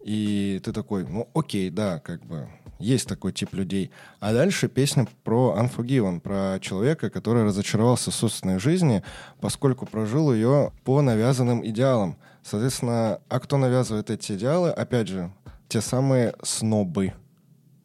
И 0.05 0.61
ты 0.63 0.75
такой, 0.75 1.09
ну 1.09 1.31
окей, 1.35 1.71
да, 1.71 1.99
как 2.01 2.23
бы 2.27 2.51
есть 2.79 3.09
такой 3.09 3.33
тип 3.33 3.55
людей. 3.55 3.91
А 4.21 4.35
дальше 4.35 4.69
песня 4.69 5.09
про 5.25 5.57
Unforgiven, 5.59 6.21
про 6.21 6.59
человека, 6.61 7.09
который 7.09 7.45
разочаровался 7.45 8.11
в 8.11 8.15
собственной 8.15 8.59
жизни, 8.59 9.03
поскольку 9.41 9.87
прожил 9.87 10.31
ее 10.31 10.73
по 10.85 11.01
навязанным 11.01 11.67
идеалам. 11.67 12.19
Соответственно, 12.43 13.23
а 13.31 13.41
кто 13.41 13.57
навязывает 13.57 14.11
эти 14.11 14.33
идеалы? 14.33 14.69
Опять 14.71 15.09
же, 15.09 15.33
те 15.69 15.81
самые 15.81 16.35
снобы 16.43 17.15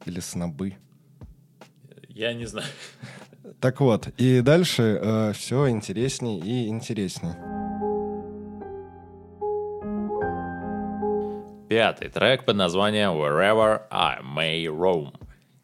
или 0.06 0.20
снобы. 0.20 0.76
Я 2.16 2.34
не 2.34 2.46
знаю. 2.46 2.68
Так 3.60 3.80
вот, 3.80 4.08
и 4.18 4.42
дальше 4.42 5.00
э, 5.02 5.34
все 5.34 5.70
интересней 5.70 6.40
и 6.40 6.68
интересней. 6.68 7.32
Пятый 11.70 12.10
трек 12.10 12.44
под 12.44 12.58
названием 12.58 13.12
Wherever 13.12 13.84
I 13.90 14.20
May 14.22 14.66
Roam. 14.66 15.14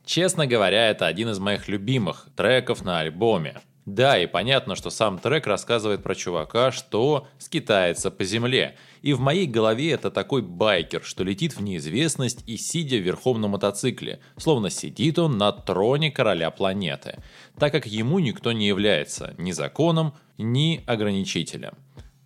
Честно 0.05 0.47
говоря, 0.47 0.89
это 0.89 1.05
один 1.05 1.29
из 1.29 1.39
моих 1.39 1.67
любимых 1.67 2.27
треков 2.35 2.83
на 2.83 2.99
альбоме. 2.99 3.59
Да, 3.87 4.19
и 4.21 4.27
понятно, 4.27 4.75
что 4.75 4.89
сам 4.89 5.17
трек 5.17 5.47
рассказывает 5.47 6.03
про 6.03 6.13
чувака, 6.13 6.73
что 6.73 7.25
скитается 7.37 8.11
по 8.11 8.25
земле. 8.25 8.75
И 9.01 9.13
в 9.13 9.21
моей 9.21 9.47
голове 9.47 9.93
это 9.93 10.11
такой 10.11 10.41
байкер, 10.41 11.05
что 11.05 11.23
летит 11.23 11.55
в 11.55 11.61
неизвестность 11.61 12.43
и 12.45 12.57
сидя 12.57 12.97
верхом 12.97 13.39
на 13.39 13.47
мотоцикле, 13.47 14.19
словно 14.35 14.69
сидит 14.69 15.17
он 15.19 15.37
на 15.37 15.53
троне 15.53 16.11
короля 16.11 16.51
планеты, 16.51 17.23
так 17.57 17.71
как 17.71 17.87
ему 17.87 18.19
никто 18.19 18.51
не 18.51 18.67
является 18.67 19.33
ни 19.37 19.53
законом, 19.53 20.13
ни 20.37 20.83
ограничителем. 20.85 21.75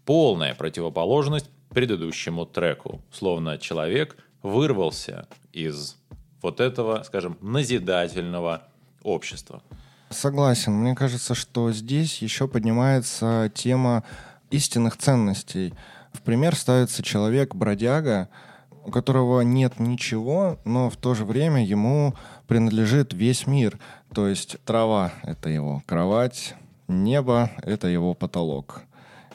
Полная 0.04 0.56
противоположность 0.56 1.52
предыдущему 1.70 2.48
треку. 2.48 3.04
Словно 3.12 3.60
человек 3.60 4.18
вырвался 4.42 5.28
из 5.54 5.96
вот 6.42 6.60
этого, 6.60 7.04
скажем, 7.04 7.38
назидательного 7.40 8.64
общества. 9.04 9.62
Согласен. 10.12 10.74
Мне 10.74 10.94
кажется, 10.94 11.34
что 11.34 11.72
здесь 11.72 12.22
еще 12.22 12.48
поднимается 12.50 13.50
тема 13.56 14.04
истинных 14.50 14.98
ценностей. 14.98 15.74
В 16.12 16.22
пример 16.22 16.54
ставится 16.56 17.02
человек-бродяга, 17.02 18.28
у 18.86 18.92
которого 18.92 19.40
нет 19.42 19.80
ничего, 19.80 20.60
но 20.66 20.90
в 20.90 20.98
то 20.98 21.14
же 21.14 21.24
время 21.24 21.66
ему 21.66 22.14
принадлежит 22.48 23.14
весь 23.14 23.48
мир. 23.48 23.80
То 24.14 24.28
есть 24.28 24.58
трава— 24.66 25.14
это 25.24 25.50
его 25.50 25.82
кровать, 25.86 26.56
небо— 26.90 27.50
это 27.64 27.88
его 27.88 28.14
потолок. 28.14 28.82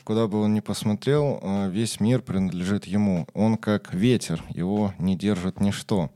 Куда 0.05 0.29
бы 0.29 0.43
он 0.43 0.53
ни 0.53 0.61
посмотрел, 0.61 1.41
э, 1.41 1.71
весь 1.71 2.01
мир 2.01 2.21
принадлежит 2.21 2.85
ему. 2.85 3.27
Он 3.33 3.57
как 3.57 3.95
ветер, 3.95 4.45
его 4.51 4.93
не 4.99 5.17
держит 5.17 5.59
ничто. 5.59 6.11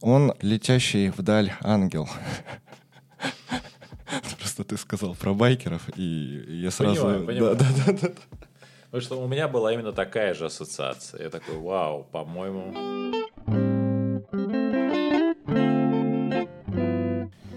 Он 0.00 0.32
летящий 0.40 1.10
вдаль 1.10 1.52
ангел. 1.60 2.08
Просто 4.62 4.76
ты 4.76 4.80
сказал 4.80 5.14
про 5.14 5.34
байкеров, 5.34 5.82
и 5.96 6.44
я 6.62 6.70
сразу... 6.70 7.02
Понимаю, 7.02 7.26
понимаю. 7.26 7.56
Да, 7.56 7.64
да, 7.64 7.92
да, 7.92 8.08
да. 8.08 8.08
Потому 8.84 9.02
что 9.02 9.20
у 9.20 9.26
меня 9.26 9.48
была 9.48 9.72
именно 9.72 9.92
такая 9.92 10.34
же 10.34 10.46
ассоциация. 10.46 11.22
Я 11.24 11.30
такой, 11.30 11.56
вау, 11.56 12.04
по-моему... 12.04 12.72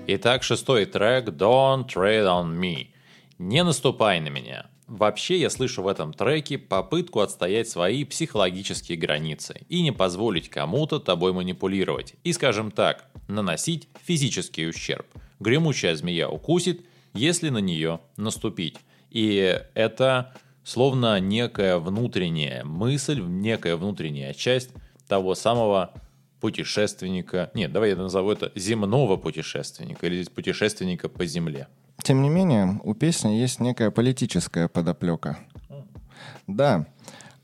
Итак, 0.07 0.43
шестой 0.43 0.85
трек 0.85 1.29
«Don't 1.29 1.87
Tread 1.87 2.25
on 2.25 2.57
Me». 2.57 2.87
«Не 3.37 3.63
наступай 3.63 4.19
на 4.19 4.29
меня». 4.29 4.67
Вообще 4.87 5.39
я 5.39 5.49
слышу 5.49 5.81
в 5.81 5.87
этом 5.87 6.13
треке 6.13 6.57
попытку 6.57 7.19
отстоять 7.19 7.67
свои 7.67 8.03
психологические 8.03 8.97
границы 8.97 9.61
и 9.67 9.81
не 9.81 9.91
позволить 9.91 10.49
кому-то 10.49 10.99
тобой 10.99 11.33
манипулировать 11.33 12.13
и, 12.23 12.33
скажем 12.33 12.71
так, 12.71 13.09
наносить 13.27 13.89
физический 14.03 14.67
ущерб. 14.67 15.07
Гремучая 15.39 15.95
змея 15.95 16.29
укусит, 16.29 16.85
если 17.15 17.49
на 17.49 17.59
нее 17.59 17.99
наступить. 18.17 18.77
И 19.09 19.59
это 19.73 20.33
словно 20.63 21.19
некая 21.19 21.77
внутренняя 21.77 22.63
мысль, 22.63 23.21
некая 23.21 23.77
внутренняя 23.77 24.33
часть 24.33 24.71
того 25.07 25.35
самого 25.35 25.93
путешественника, 26.41 27.49
нет, 27.53 27.71
давай 27.71 27.91
я 27.91 27.95
назову 27.95 28.31
это 28.31 28.51
земного 28.55 29.17
путешественника 29.17 30.05
или 30.05 30.23
путешественника 30.25 31.09
по 31.09 31.25
земле. 31.25 31.67
Тем 32.03 32.21
не 32.21 32.29
менее, 32.29 32.79
у 32.83 32.93
песни 32.93 33.29
есть 33.29 33.59
некая 33.59 33.89
политическая 33.89 34.67
подоплека. 34.67 35.39
Да, 36.45 36.85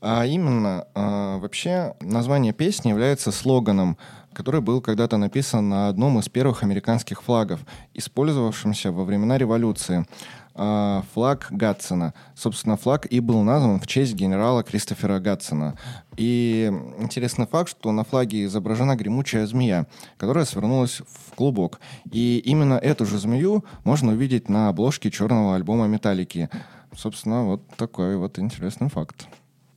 а 0.00 0.26
именно, 0.26 0.86
а, 0.94 1.38
вообще, 1.38 1.94
название 2.00 2.52
песни 2.52 2.90
является 2.90 3.30
слоганом, 3.30 3.98
который 4.34 4.60
был 4.60 4.80
когда-то 4.80 5.16
написан 5.16 5.68
на 5.68 5.88
одном 5.88 6.18
из 6.18 6.28
первых 6.28 6.62
американских 6.62 7.22
флагов, 7.22 7.60
использовавшемся 7.94 8.92
во 8.92 9.04
времена 9.04 9.38
революции. 9.38 10.06
А, 10.54 11.02
флаг 11.14 11.48
Гатсона. 11.50 12.12
Собственно, 12.34 12.76
флаг 12.76 13.06
и 13.10 13.20
был 13.20 13.42
назван 13.42 13.80
в 13.80 13.86
честь 13.86 14.14
генерала 14.14 14.62
Кристофера 14.62 15.18
Гатсона. 15.18 15.78
И 16.16 16.70
интересный 16.98 17.46
факт, 17.46 17.70
что 17.70 17.90
на 17.92 18.04
флаге 18.04 18.44
изображена 18.44 18.96
гремучая 18.96 19.46
змея, 19.46 19.86
которая 20.18 20.44
свернулась 20.44 21.00
в 21.00 21.34
клубок. 21.34 21.80
И 22.10 22.38
именно 22.44 22.74
эту 22.74 23.06
же 23.06 23.18
змею 23.18 23.64
можно 23.84 24.12
увидеть 24.12 24.48
на 24.48 24.68
обложке 24.68 25.10
черного 25.10 25.56
альбома 25.56 25.86
«Металлики». 25.86 26.50
Собственно, 26.94 27.44
вот 27.44 27.66
такой 27.76 28.18
вот 28.18 28.38
интересный 28.38 28.90
факт. 28.90 29.26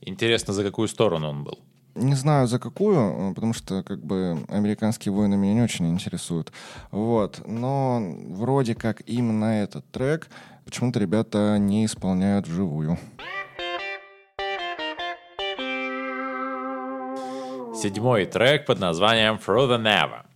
Интересно, 0.02 0.52
за 0.52 0.62
какую 0.62 0.88
сторону 0.88 1.28
он 1.28 1.44
был? 1.44 1.58
Не 1.96 2.14
знаю 2.14 2.46
за 2.46 2.58
какую, 2.58 3.32
потому 3.34 3.54
что 3.54 3.82
как 3.82 4.04
бы 4.04 4.44
американские 4.48 5.14
войны 5.14 5.38
меня 5.38 5.54
не 5.54 5.62
очень 5.62 5.90
интересуют. 5.90 6.52
Вот. 6.90 7.40
Но 7.46 8.02
вроде 8.28 8.74
как 8.74 9.00
именно 9.06 9.62
этот 9.62 9.90
трек 9.90 10.28
почему-то 10.66 10.98
ребята 10.98 11.56
не 11.58 11.86
исполняют 11.86 12.46
вживую. 12.46 12.98
Седьмой 17.74 18.26
трек 18.26 18.66
под 18.66 18.78
названием 18.78 19.36
Through 19.36 19.68
the 19.68 19.82
Never. 19.82 20.26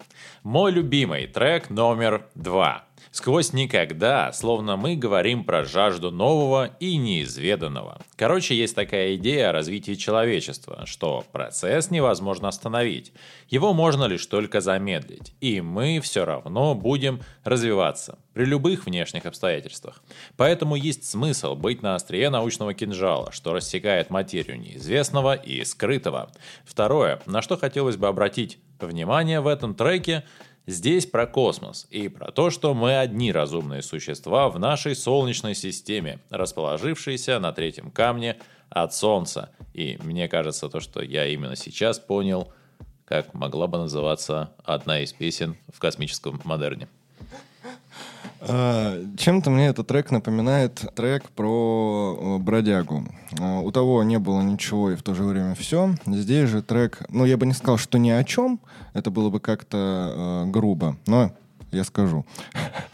Мой 0.43 0.73
любимый 0.73 1.27
трек 1.27 1.69
номер 1.69 2.27
два. 2.35 2.85
Сквозь 3.11 3.53
никогда, 3.53 4.33
словно 4.33 4.77
мы 4.77 4.97
говорим 4.97 5.45
про 5.45 5.65
жажду 5.65 6.11
нового 6.11 6.67
и 6.79 6.97
неизведанного. 6.97 8.01
Короче, 8.17 8.55
есть 8.55 8.75
такая 8.75 9.17
идея 9.17 9.51
о 9.51 9.53
развитии 9.53 9.95
человечества, 9.95 10.83
что 10.87 11.25
процесс 11.33 11.91
невозможно 11.91 12.49
остановить. 12.49 13.13
Его 13.49 13.73
можно 13.73 14.05
лишь 14.05 14.25
только 14.27 14.61
замедлить. 14.61 15.35
И 15.41 15.61
мы 15.61 16.01
все 16.01 16.25
равно 16.25 16.75
будем 16.75 17.21
развиваться 17.45 18.19
при 18.33 18.45
любых 18.45 18.87
внешних 18.87 19.27
обстоятельствах. 19.27 20.03
Поэтому 20.37 20.77
есть 20.77 21.05
смысл 21.05 21.57
быть 21.57 21.83
на 21.83 21.97
острие 21.97 22.31
научного 22.31 22.75
кинжала, 22.75 23.33
что 23.33 23.53
рассекает 23.53 24.11
материю 24.11 24.59
неизвестного 24.61 25.35
и 25.35 25.65
скрытого. 25.65 26.31
Второе, 26.65 27.21
на 27.27 27.43
что 27.43 27.57
хотелось 27.57 27.97
бы 27.97 28.07
обратить 28.07 28.59
внимание 28.79 29.41
в 29.41 29.47
этом 29.47 29.75
треке– 29.75 30.25
Здесь 30.71 31.05
про 31.05 31.27
космос 31.27 31.89
и 31.91 32.07
про 32.07 32.31
то, 32.31 32.49
что 32.49 32.75
мы 32.75 32.97
одни 32.97 33.33
разумные 33.33 33.83
существа 33.83 34.49
в 34.49 34.61
нашей 34.61 34.95
Солнечной 34.95 35.57
системе, 35.57 36.21
расположившиеся 36.31 37.41
на 37.41 37.51
третьем 37.51 37.91
камне 37.91 38.39
от 38.69 38.95
Солнца. 38.95 39.51
И 39.75 39.99
мне 40.01 40.29
кажется, 40.29 40.69
то, 40.69 40.79
что 40.79 41.03
я 41.03 41.27
именно 41.27 41.57
сейчас 41.57 41.99
понял, 41.99 42.53
как 43.05 43.35
могла 43.35 43.67
бы 43.67 43.79
называться 43.79 44.55
одна 44.63 45.01
из 45.01 45.13
песен 45.13 45.57
в 45.75 45.81
космическом 45.81 46.41
модерне. 46.45 46.89
А, 48.43 48.99
чем-то 49.17 49.51
мне 49.51 49.67
этот 49.69 49.87
трек 49.87 50.11
напоминает 50.11 50.83
трек 50.95 51.29
про 51.31 52.19
э, 52.19 52.39
бродягу. 52.39 53.05
А, 53.39 53.61
у 53.61 53.71
того 53.71 54.03
не 54.03 54.19
было 54.19 54.41
ничего 54.41 54.91
и 54.91 54.97
в 54.97 55.03
то 55.03 55.15
же 55.15 55.25
время 55.25 55.55
все. 55.55 55.95
Здесь 56.07 56.49
же 56.49 56.63
трек, 56.63 57.03
ну 57.11 57.25
я 57.25 57.37
бы 57.37 57.47
не 57.47 57.53
сказал, 57.53 57.77
что 57.77 57.99
ни 57.99 58.11
о 58.11 58.25
чем, 58.25 58.61
это 58.95 59.11
было 59.11 59.29
бы 59.29 59.41
как-то 59.41 60.45
э, 60.47 60.51
грубо, 60.51 60.97
но 61.07 61.33
я 61.71 61.85
скажу. 61.85 62.25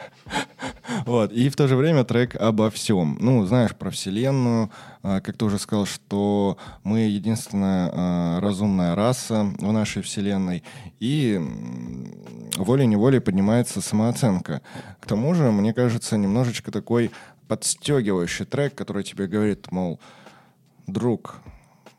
Вот. 1.06 1.32
И 1.32 1.48
в 1.48 1.54
то 1.54 1.68
же 1.68 1.76
время 1.76 2.04
трек 2.04 2.34
обо 2.34 2.68
всем. 2.68 3.16
Ну, 3.20 3.46
знаешь, 3.46 3.76
про 3.76 3.90
Вселенную. 3.90 4.70
А, 5.04 5.20
как 5.20 5.36
ты 5.36 5.44
уже 5.44 5.58
сказал, 5.58 5.86
что 5.86 6.58
мы 6.82 7.00
единственная 7.00 7.90
а, 7.92 8.40
разумная 8.40 8.96
раса 8.96 9.44
в 9.58 9.72
нашей 9.72 10.02
Вселенной. 10.02 10.64
И 10.98 11.40
волей-неволей 12.56 13.20
поднимается 13.20 13.80
самооценка. 13.80 14.62
К 15.00 15.06
тому 15.06 15.32
же, 15.34 15.52
мне 15.52 15.72
кажется, 15.72 16.16
немножечко 16.16 16.72
такой 16.72 17.12
подстегивающий 17.46 18.44
трек, 18.44 18.75
который 18.75 19.04
тебе 19.04 19.28
говорит, 19.28 19.70
мол, 19.70 20.00
друг, 20.88 21.36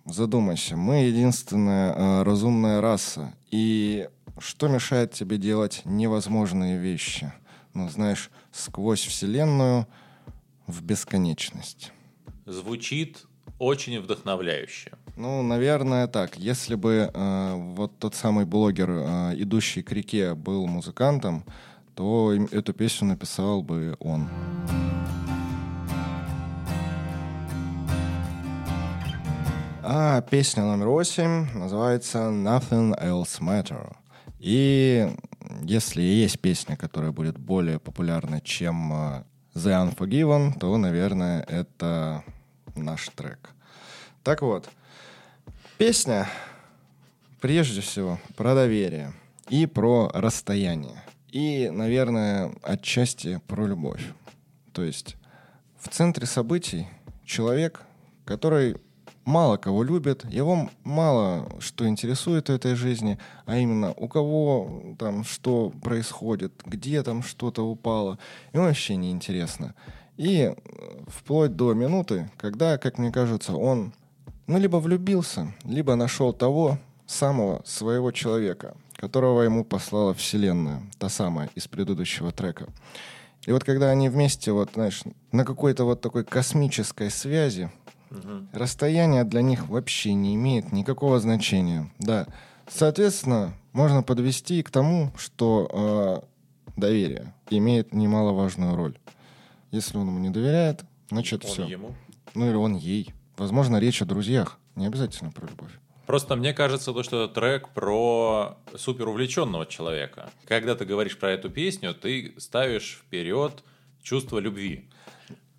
задумайся, 0.06 0.76
мы 0.76 1.06
единственная 1.06 1.94
э, 1.94 2.24
разумная 2.24 2.82
раса, 2.82 3.34
и 3.52 4.10
что 4.40 4.68
мешает 4.68 5.14
тебе 5.14 5.38
делать 5.38 5.82
невозможные 5.86 6.78
вещи? 6.78 7.32
Ну, 7.74 7.88
знаешь, 7.90 8.30
сквозь 8.58 9.06
Вселенную 9.06 9.88
в 10.66 10.82
бесконечность. 10.82 11.92
звучит 12.46 13.26
очень 13.60 14.00
вдохновляюще. 14.00 14.92
Ну, 15.16 15.42
наверное, 15.42 16.08
так. 16.08 16.38
Если 16.38 16.76
бы 16.76 17.10
э, 17.12 17.54
вот 17.56 17.98
тот 18.00 18.16
самый 18.16 18.46
блогер, 18.46 18.90
э, 18.90 19.34
идущий 19.38 19.82
к 19.82 19.92
реке, 19.92 20.36
был 20.36 20.68
музыкантом, 20.68 21.44
то 21.96 22.34
эту 22.52 22.74
песню 22.74 23.08
написал 23.08 23.64
бы 23.64 23.96
он. 24.00 24.30
А 29.82 30.22
песня 30.22 30.64
номер 30.64 30.90
восемь 30.90 31.48
называется 31.58 32.20
Nothing 32.30 33.02
Else 33.02 33.40
Matter. 33.40 33.96
И 34.38 35.10
если 35.68 36.02
есть 36.02 36.40
песня, 36.40 36.78
которая 36.78 37.12
будет 37.12 37.38
более 37.38 37.78
популярна, 37.78 38.40
чем 38.40 38.94
э, 38.94 39.24
The 39.54 39.94
Unforgiven, 39.94 40.58
то, 40.58 40.78
наверное, 40.78 41.42
это 41.44 42.24
наш 42.76 43.10
трек. 43.10 43.50
Так 44.24 44.42
вот, 44.42 44.70
песня 45.78 46.28
прежде 47.42 47.82
всего 47.82 48.18
про 48.38 48.56
доверие 48.56 49.14
и 49.50 49.66
про 49.66 50.10
расстояние. 50.14 51.04
И, 51.32 51.70
наверное, 51.70 52.54
отчасти 52.64 53.42
про 53.48 53.68
любовь. 53.68 54.02
То 54.72 54.84
есть 54.84 55.18
в 55.78 55.90
центре 55.90 56.26
событий 56.26 56.88
человек, 57.26 57.82
который 58.24 58.78
мало 59.28 59.58
кого 59.58 59.84
любит, 59.84 60.26
его 60.32 60.70
мало 60.86 61.50
что 61.60 61.88
интересует 61.88 62.48
в 62.48 62.54
этой 62.54 62.76
жизни, 62.76 63.20
а 63.46 63.58
именно 63.58 63.94
у 63.94 64.08
кого 64.08 64.96
там 64.98 65.26
что 65.26 65.70
происходит, 65.84 66.54
где 66.66 67.04
там 67.04 67.22
что-то 67.22 67.64
упало, 67.64 68.18
ему 68.54 68.64
вообще 68.64 68.96
не 68.96 69.12
интересно. 69.12 69.76
И 70.16 70.44
э, 70.44 70.56
вплоть 71.08 71.56
до 71.56 71.74
минуты, 71.74 72.32
когда, 72.38 72.78
как 72.78 72.98
мне 72.98 73.12
кажется, 73.12 73.54
он 73.54 73.94
ну, 74.48 74.58
либо 74.58 74.78
влюбился, 74.78 75.54
либо 75.66 75.96
нашел 75.96 76.32
того 76.32 76.80
самого 77.06 77.62
своего 77.66 78.12
человека, 78.12 78.78
которого 78.96 79.42
ему 79.42 79.66
послала 79.66 80.14
Вселенная, 80.14 80.82
та 81.00 81.10
самая 81.10 81.50
из 81.54 81.68
предыдущего 81.68 82.32
трека. 82.32 82.68
И 83.46 83.52
вот 83.52 83.66
когда 83.66 83.90
они 83.90 84.08
вместе, 84.08 84.54
вот, 84.54 84.72
знаешь, 84.74 85.04
на 85.34 85.44
какой-то 85.44 85.84
вот 85.84 86.00
такой 86.00 86.24
космической 86.24 87.12
связи, 87.12 87.70
угу. 88.10 88.48
расстояние 88.54 89.24
для 89.24 89.42
них 89.42 89.68
вообще 89.68 90.14
не 90.14 90.36
имеет 90.36 90.72
никакого 90.72 91.20
значения. 91.20 91.90
Да. 92.00 92.28
Соответственно, 92.70 93.54
можно 93.74 94.04
подвести 94.04 94.62
к 94.64 94.70
тому, 94.70 95.12
что 95.18 96.24
э, 96.26 96.72
доверие 96.76 97.34
имеет 97.50 97.94
немаловажную 97.94 98.76
роль. 98.76 98.98
Если 99.72 99.98
он 99.98 100.08
ему 100.08 100.20
не 100.20 100.30
доверяет, 100.30 100.84
значит 101.10 101.46
он 101.46 101.52
все. 101.52 101.66
Ему? 101.66 101.96
Ну 102.34 102.48
или 102.48 102.56
он 102.56 102.76
ей. 102.76 103.14
Возможно, 103.38 103.78
речь 103.78 104.02
о 104.02 104.06
друзьях. 104.06 104.58
Не 104.76 104.88
обязательно 104.88 105.32
про 105.32 105.48
любовь. 105.48 105.72
Просто 106.06 106.38
мне 106.38 106.54
кажется, 106.54 106.94
то, 106.94 107.04
что 107.04 107.26
это 107.26 107.34
трек 107.34 107.70
про 107.70 108.58
супер 108.76 109.10
увлеченного 109.10 109.66
человека. 109.66 110.30
Когда 110.46 110.74
ты 110.74 110.86
говоришь 110.86 111.18
про 111.18 111.32
эту 111.32 111.50
песню, 111.50 111.94
ты 111.94 112.34
ставишь 112.38 113.02
вперед 113.04 113.64
чувство 114.02 114.40
любви. 114.40 114.88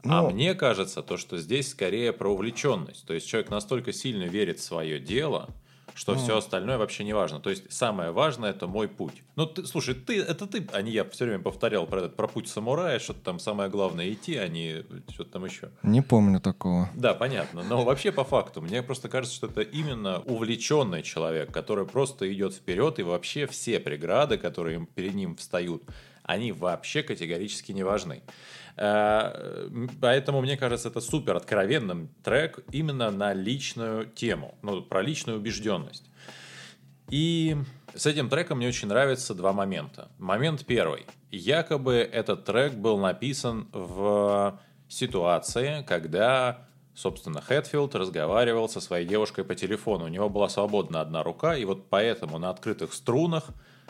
А 0.05 0.09
Но... 0.09 0.29
А 0.29 0.31
мне 0.31 0.55
кажется, 0.55 1.03
то, 1.03 1.17
что 1.17 1.39
здесь 1.39 1.71
скорее 1.71 2.13
про 2.13 2.33
увлеченность. 2.33 3.07
То 3.07 3.15
есть 3.15 3.27
человек 3.27 3.51
настолько 3.51 3.93
сильно 3.93 4.25
верит 4.25 4.59
в 4.59 4.63
свое 4.63 4.99
дело, 4.99 5.49
что 5.99 6.13
mm. 6.13 6.19
все 6.19 6.37
остальное 6.39 6.79
вообще 6.79 7.03
не 7.03 7.13
важно. 7.13 7.41
То 7.41 7.51
есть 7.51 7.73
самое 7.73 8.13
важное 8.13 8.51
это 8.51 8.69
мой 8.69 8.87
путь. 8.87 9.23
Ну, 9.35 9.47
ты, 9.47 9.67
слушай, 9.67 9.95
ты, 9.95 10.21
это 10.21 10.47
ты, 10.47 10.67
а 10.73 10.81
не 10.81 10.93
я 10.93 11.05
все 11.05 11.25
время 11.25 11.43
повторял 11.43 11.87
про 11.87 11.99
этот, 11.99 12.17
про 12.17 12.29
путь 12.29 12.49
самурая, 12.49 13.01
что 13.01 13.15
там 13.15 13.41
самое 13.41 13.69
главное 13.69 14.13
идти, 14.13 14.37
а 14.37 14.47
не 14.47 14.85
что-то 15.09 15.33
там 15.33 15.45
еще. 15.45 15.71
Не 15.83 16.01
помню 16.01 16.41
такого. 16.41 16.89
Да, 16.95 17.15
понятно. 17.15 17.65
Но 17.69 17.85
вообще 17.85 18.13
по 18.13 18.23
факту, 18.23 18.63
мне 18.63 18.83
просто 18.83 19.09
кажется, 19.09 19.35
что 19.35 19.49
это 19.49 19.63
именно 19.63 20.21
увлеченный 20.21 21.03
человек, 21.03 21.53
который 21.53 21.85
просто 21.85 22.33
идет 22.33 22.55
вперед, 22.55 23.01
и 23.01 23.03
вообще 23.03 23.47
все 23.47 23.81
преграды, 23.81 24.39
которые 24.39 24.87
перед 24.95 25.15
ним 25.15 25.35
встают, 25.35 25.83
они 26.29 26.53
вообще 26.53 27.03
категорически 27.03 27.73
не 27.73 27.83
важны. 27.83 28.23
Э, 28.77 29.69
поэтому, 30.01 30.43
мне 30.43 30.59
кажется, 30.59 30.89
это 30.89 31.01
супер 31.01 31.35
откровенным 31.35 32.11
трек 32.23 32.61
именно 32.71 33.11
на 33.11 33.33
личную 33.33 34.07
тему, 34.07 34.57
ну, 34.63 34.83
про 34.83 35.01
личную 35.01 35.39
убежденность. 35.39 36.05
И 37.09 37.57
с 37.95 38.05
этим 38.05 38.29
треком 38.29 38.59
мне 38.59 38.69
очень 38.69 38.89
нравятся 38.89 39.35
два 39.35 39.55
момента. 39.55 40.11
Момент 40.19 40.67
первый. 40.67 41.07
Якобы 41.31 41.95
этот 41.95 42.45
трек 42.45 42.75
был 42.75 42.99
написан 42.99 43.69
в 43.73 44.61
ситуации, 44.87 45.83
когда, 45.89 46.69
собственно, 46.95 47.41
Хэтфилд 47.41 47.95
разговаривал 47.95 48.69
со 48.69 48.83
своей 48.83 49.07
девушкой 49.07 49.45
по 49.45 49.55
телефону. 49.55 50.05
У 50.05 50.09
него 50.09 50.29
была 50.29 50.51
свободна 50.51 51.01
одна 51.01 51.23
рука, 51.23 51.57
и 51.57 51.65
вот 51.65 51.89
поэтому 51.89 52.39
на 52.39 52.51
открытых 52.51 52.93
струнах 52.93 53.45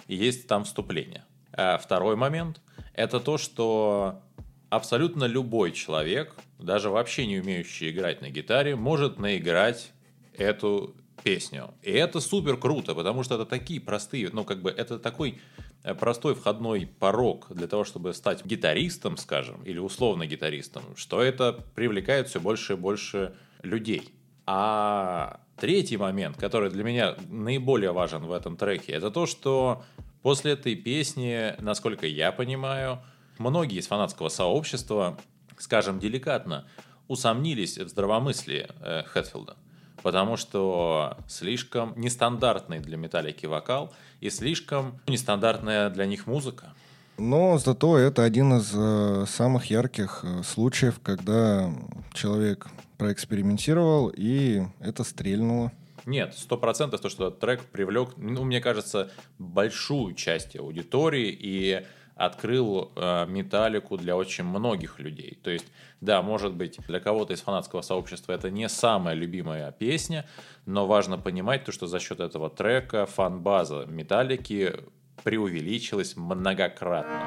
есть 0.07 0.47
там 0.47 0.63
вступление. 0.63 1.25
А 1.61 1.77
второй 1.77 2.15
момент– 2.15 2.61
это 2.95 3.19
то, 3.19 3.37
что 3.37 4.23
абсолютно 4.71 5.25
любой 5.25 5.73
человек, 5.73 6.37
даже 6.61 6.89
вообще 6.89 7.27
не 7.27 7.41
умеющий 7.41 7.91
играть 7.91 8.23
на 8.23 8.31
гитаре, 8.31 8.77
может 8.77 9.19
наиграть 9.19 9.91
эту 10.37 10.95
песню. 11.25 11.75
И 11.83 11.91
это 11.91 12.21
супер 12.21 12.59
круто, 12.59 12.95
потому 12.95 13.25
что 13.25 13.35
это 13.35 13.45
такие 13.45 13.81
простые, 13.81 14.31
ну 14.33 14.45
как 14.45 14.63
бы 14.63 14.71
это 14.71 15.01
такой 15.01 15.41
э, 15.83 15.97
простой 15.97 16.37
входной 16.37 16.87
порог 16.87 17.49
для 17.51 17.67
того, 17.67 17.83
чтобы 17.83 18.15
стать 18.15 18.45
гитаристом, 18.45 19.17
скажем, 19.17 19.61
или 19.65 19.81
условно 19.81 20.27
гитаристом, 20.27 20.85
что 20.95 21.21
это 21.21 21.53
привлекает 21.75 22.29
все 22.29 22.41
больше 22.41 22.75
и 22.75 22.77
больше 22.77 23.35
людей. 23.65 24.15
А 24.47 25.41
третий 25.57 25.97
момент, 25.97 26.37
который 26.37 26.71
для 26.71 26.85
меня 26.85 27.17
наиболее 27.29 27.91
важен 27.91 28.27
в 28.27 28.31
этом 28.31 28.57
треке, 28.57 28.93
это 28.93 29.11
то, 29.11 29.27
что 29.27 29.83
после 30.23 30.53
этой 30.53 30.75
песни, 30.75 31.55
насколько 31.61 32.07
я 32.07 32.33
понимаю, 32.33 33.01
Многие 33.39 33.79
из 33.79 33.87
фанатского 33.87 34.29
сообщества, 34.31 35.17
скажем 35.59 36.01
деликатно, 36.01 36.67
усомнились 37.07 37.79
в 37.79 37.89
здравомыслии 37.89 38.67
э, 38.81 39.05
Хэтфилда, 39.05 39.57
потому 40.03 40.37
что 40.37 41.17
слишком 41.29 41.95
нестандартный 41.97 42.81
для 42.81 42.97
металлики 42.97 43.47
вокал 43.47 43.95
и 44.21 44.29
слишком 44.29 45.01
нестандартная 45.07 45.89
для 45.89 46.07
них 46.07 46.27
музыка. 46.27 46.75
Но 47.17 47.59
зато 47.59 47.97
это 47.97 48.25
один 48.25 48.59
из 48.59 48.73
э, 48.75 49.25
самых 49.29 49.67
ярких 49.67 50.25
э, 50.25 50.43
случаев, 50.43 50.99
когда 51.01 51.73
человек 52.15 52.67
проэкспериментировал, 52.97 54.13
и 54.15 54.63
это 54.81 55.05
стрельнуло. 55.05 55.71
Нет, 56.09 56.33
сто 56.35 56.57
процентов 56.57 57.03
то, 57.03 57.11
что 57.11 57.31
трек 57.31 57.63
привлек, 57.67 58.17
ну, 58.17 58.43
мне 58.43 58.63
кажется, 58.63 59.11
большую 59.39 60.15
часть 60.15 60.57
аудитории, 60.57 61.29
и 61.29 61.85
открыл 62.15 62.91
э, 62.97 63.27
металлику 63.27 63.99
для 63.99 64.17
очень 64.17 64.45
многих 64.45 65.01
людей. 65.01 65.39
То 65.43 65.51
есть, 65.51 65.67
да, 66.01 66.23
может 66.23 66.55
быть, 66.55 66.79
для 66.89 66.99
кого-то 66.99 67.35
из 67.35 67.43
фанатского 67.43 67.83
сообщества 67.83 68.33
это 68.33 68.49
не 68.49 68.71
самая 68.71 69.15
любимая 69.15 69.71
песня, 69.71 70.25
но 70.65 70.87
важно 70.87 71.19
понимать 71.19 71.67
то, 71.67 71.73
что 71.73 71.87
за 71.87 72.01
счет 72.01 72.21
этого 72.21 72.49
трека 72.49 73.05
фан-база 73.05 73.85
металлики 73.87 74.77
преувеличилась 75.25 76.17
многократно. 76.17 77.21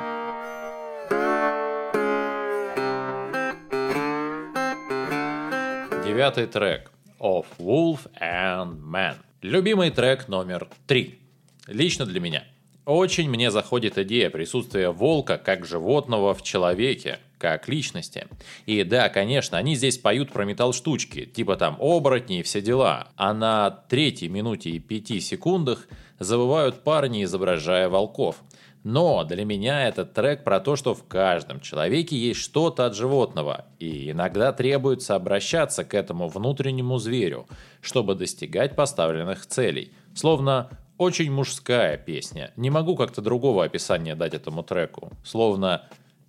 Девятый 6.03 6.47
трек 6.47 6.91
of 7.21 7.45
Wolf 7.59 8.09
and 8.19 8.81
Man. 8.81 9.15
Любимый 9.41 9.91
трек 9.91 10.27
номер 10.27 10.67
три. 10.87 11.19
Лично 11.67 12.05
для 12.05 12.19
меня– 12.19 12.43
очень 12.85 13.29
мне 13.29 13.51
заходит 13.51 13.99
идея 13.99 14.31
присутствия 14.31 14.89
волка 14.89 15.37
как 15.37 15.65
животного 15.65 16.33
в 16.33 16.41
человеке, 16.41 17.19
как 17.37 17.69
личности. 17.69 18.27
И 18.65 18.83
да, 18.83 19.09
конечно, 19.09 19.57
они 19.57 19.75
здесь 19.75 19.99
поют 19.99 20.31
про 20.31 20.45
металл 20.45 20.73
штучки, 20.73 21.25
типа 21.25 21.57
там 21.57 21.77
оборотни 21.79 22.39
и 22.39 22.43
все 22.43 22.59
дела. 22.59 23.09
А 23.15 23.33
на 23.33 23.69
третьей 23.69 24.29
минуте 24.29 24.71
и 24.71 24.79
пяти 24.79 25.19
секундах 25.19 25.87
завывают 26.17 26.83
парни, 26.83 27.23
изображая 27.23 27.87
волков. 27.87 28.37
Но 28.83 29.23
для 29.23 29.45
меня 29.45 29.87
этот 29.87 30.13
трек 30.13 30.43
про 30.43 30.59
то, 30.59 30.75
что 30.75 30.95
в 30.95 31.03
каждом 31.07 31.59
человеке 31.59 32.17
есть 32.17 32.39
что-то 32.39 32.85
от 32.87 32.95
животного, 32.95 33.65
и 33.77 34.11
иногда 34.11 34.51
требуется 34.53 35.15
обращаться 35.15 35.83
к 35.83 35.93
этому 35.93 36.27
внутреннему 36.27 36.97
зверю, 36.97 37.47
чтобы 37.79 38.15
достигать 38.15 38.75
поставленных 38.75 39.45
целей. 39.45 39.93
Словно 40.15 40.69
очень 40.97 41.31
мужская 41.31 41.97
песня. 41.97 42.51
Не 42.55 42.69
могу 42.69 42.95
как-то 42.95 43.21
другого 43.21 43.63
описания 43.63 44.15
дать 44.15 44.33
этому 44.33 44.63
треку. 44.63 45.11
Словно 45.23 45.87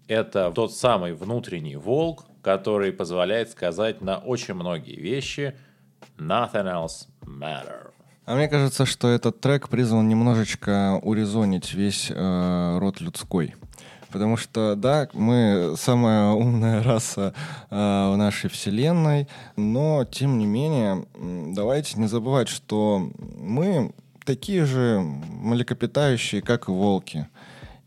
это 0.08 0.52
тот 0.54 0.74
самый 0.74 1.14
внутренний 1.14 1.76
волк, 1.76 2.24
который 2.42 2.92
позволяет 2.92 3.50
сказать 3.50 4.02
на 4.02 4.18
очень 4.18 4.54
многие 4.54 4.96
вещи 4.96 5.56
«Nothing 6.18 6.66
else 6.66 7.06
matter». 7.22 7.92
А 8.24 8.36
мне 8.36 8.48
кажется, 8.48 8.86
что 8.86 9.08
этот 9.08 9.40
трек 9.40 9.68
призван 9.68 10.08
немножечко 10.08 11.00
урезонить 11.02 11.74
весь 11.74 12.08
э, 12.08 12.78
род 12.78 13.00
людской. 13.00 13.56
Потому 14.12 14.36
что, 14.36 14.76
да, 14.76 15.08
мы 15.12 15.74
самая 15.76 16.30
умная 16.30 16.84
раса 16.84 17.34
э, 17.70 17.74
в 17.74 18.16
нашей 18.16 18.48
вселенной, 18.48 19.26
но, 19.56 20.04
тем 20.04 20.38
не 20.38 20.46
менее, 20.46 21.04
давайте 21.54 21.98
не 21.98 22.06
забывать, 22.06 22.48
что 22.48 23.10
мы 23.18 23.92
такие 24.24 24.66
же 24.66 25.00
млекопитающие, 25.00 26.42
как 26.42 26.68
и 26.68 26.70
волки. 26.70 27.26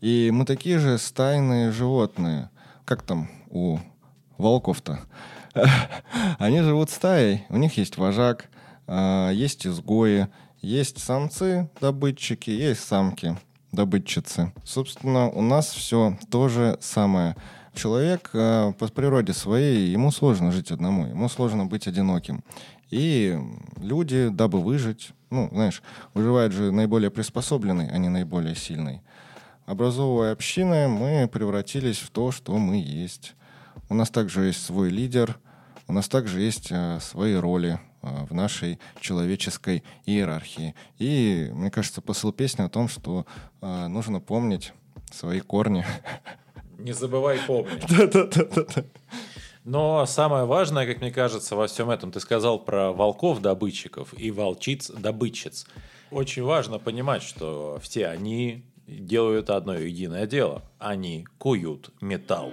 И 0.02 0.30
мы 0.34 0.44
такие 0.44 0.78
же 0.78 0.98
стайные 0.98 1.72
животные. 1.72 2.50
Как 2.84 3.02
там 3.02 3.30
у 3.48 3.78
волков-то? 4.36 5.00
Они 6.38 6.60
живут 6.60 6.90
стаей, 6.90 7.44
у 7.48 7.56
них 7.56 7.78
есть 7.78 7.96
вожак, 7.96 8.50
есть 8.88 9.66
изгои, 9.66 10.28
есть 10.66 10.98
самцы-добытчики, 10.98 12.50
есть 12.50 12.80
самки-добытчицы. 12.84 14.52
Собственно, 14.64 15.28
у 15.30 15.42
нас 15.42 15.68
все 15.68 16.18
то 16.30 16.48
же 16.48 16.78
самое. 16.80 17.36
Человек 17.74 18.30
а, 18.32 18.72
по 18.72 18.88
природе 18.88 19.32
своей, 19.32 19.92
ему 19.92 20.10
сложно 20.10 20.50
жить 20.50 20.70
одному, 20.70 21.06
ему 21.06 21.28
сложно 21.28 21.66
быть 21.66 21.86
одиноким. 21.86 22.42
И 22.90 23.38
люди, 23.76 24.28
дабы 24.28 24.60
выжить, 24.60 25.10
ну, 25.30 25.48
знаешь, 25.52 25.82
выживает 26.14 26.52
же 26.52 26.72
наиболее 26.72 27.10
приспособленный, 27.10 27.90
а 27.90 27.98
не 27.98 28.08
наиболее 28.08 28.54
сильный. 28.54 29.02
Образовывая 29.66 30.32
общины, 30.32 30.88
мы 30.88 31.28
превратились 31.30 31.98
в 31.98 32.10
то, 32.10 32.32
что 32.32 32.56
мы 32.56 32.76
есть. 32.76 33.34
У 33.88 33.94
нас 33.94 34.10
также 34.10 34.46
есть 34.46 34.64
свой 34.64 34.90
лидер, 34.90 35.38
у 35.86 35.92
нас 35.92 36.08
также 36.08 36.40
есть 36.40 36.68
э, 36.70 36.98
свои 37.00 37.34
роли 37.34 37.78
в 38.28 38.34
нашей 38.34 38.78
человеческой 39.00 39.82
иерархии. 40.04 40.74
И, 40.98 41.50
мне 41.52 41.70
кажется, 41.70 42.00
посыл 42.00 42.32
песни 42.32 42.62
о 42.62 42.68
том, 42.68 42.88
что 42.88 43.26
э, 43.60 43.86
нужно 43.88 44.20
помнить 44.20 44.72
свои 45.12 45.40
корни. 45.40 45.84
Не 46.78 46.92
забывай 46.92 47.38
помнить. 47.46 47.84
Да-да-да. 47.88 48.84
Но 49.64 50.06
самое 50.06 50.44
важное, 50.44 50.86
как 50.86 51.00
мне 51.00 51.10
кажется, 51.10 51.56
во 51.56 51.66
всем 51.66 51.90
этом, 51.90 52.12
ты 52.12 52.20
сказал 52.20 52.60
про 52.60 52.92
волков-добытчиков 52.92 54.14
и 54.16 54.30
волчиц-добытчиц. 54.30 55.66
Очень 56.12 56.44
важно 56.44 56.78
понимать, 56.78 57.22
что 57.22 57.80
все 57.82 58.06
они 58.06 58.64
делают 58.86 59.50
одно 59.50 59.74
единое 59.74 60.26
дело. 60.26 60.62
Они 60.78 61.26
куют 61.38 61.90
металл. 62.00 62.52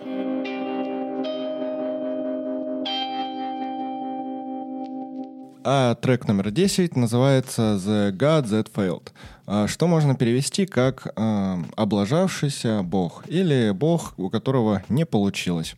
А 5.65 5.95
трек 5.95 6.27
номер 6.27 6.51
10 6.51 6.97
называется 6.97 7.79
«The 7.79 8.11
God 8.11 8.43
That 8.49 8.67
Failed», 8.75 9.11
а, 9.47 9.67
что 9.69 9.87
можно 9.87 10.13
перевести 10.13 10.65
как 10.65 11.13
э, 11.15 11.63
«облажавшийся 11.77 12.81
бог» 12.83 13.23
или 13.29 13.71
«бог, 13.71 14.13
у 14.17 14.29
которого 14.29 14.83
не 14.89 15.05
получилось». 15.05 15.75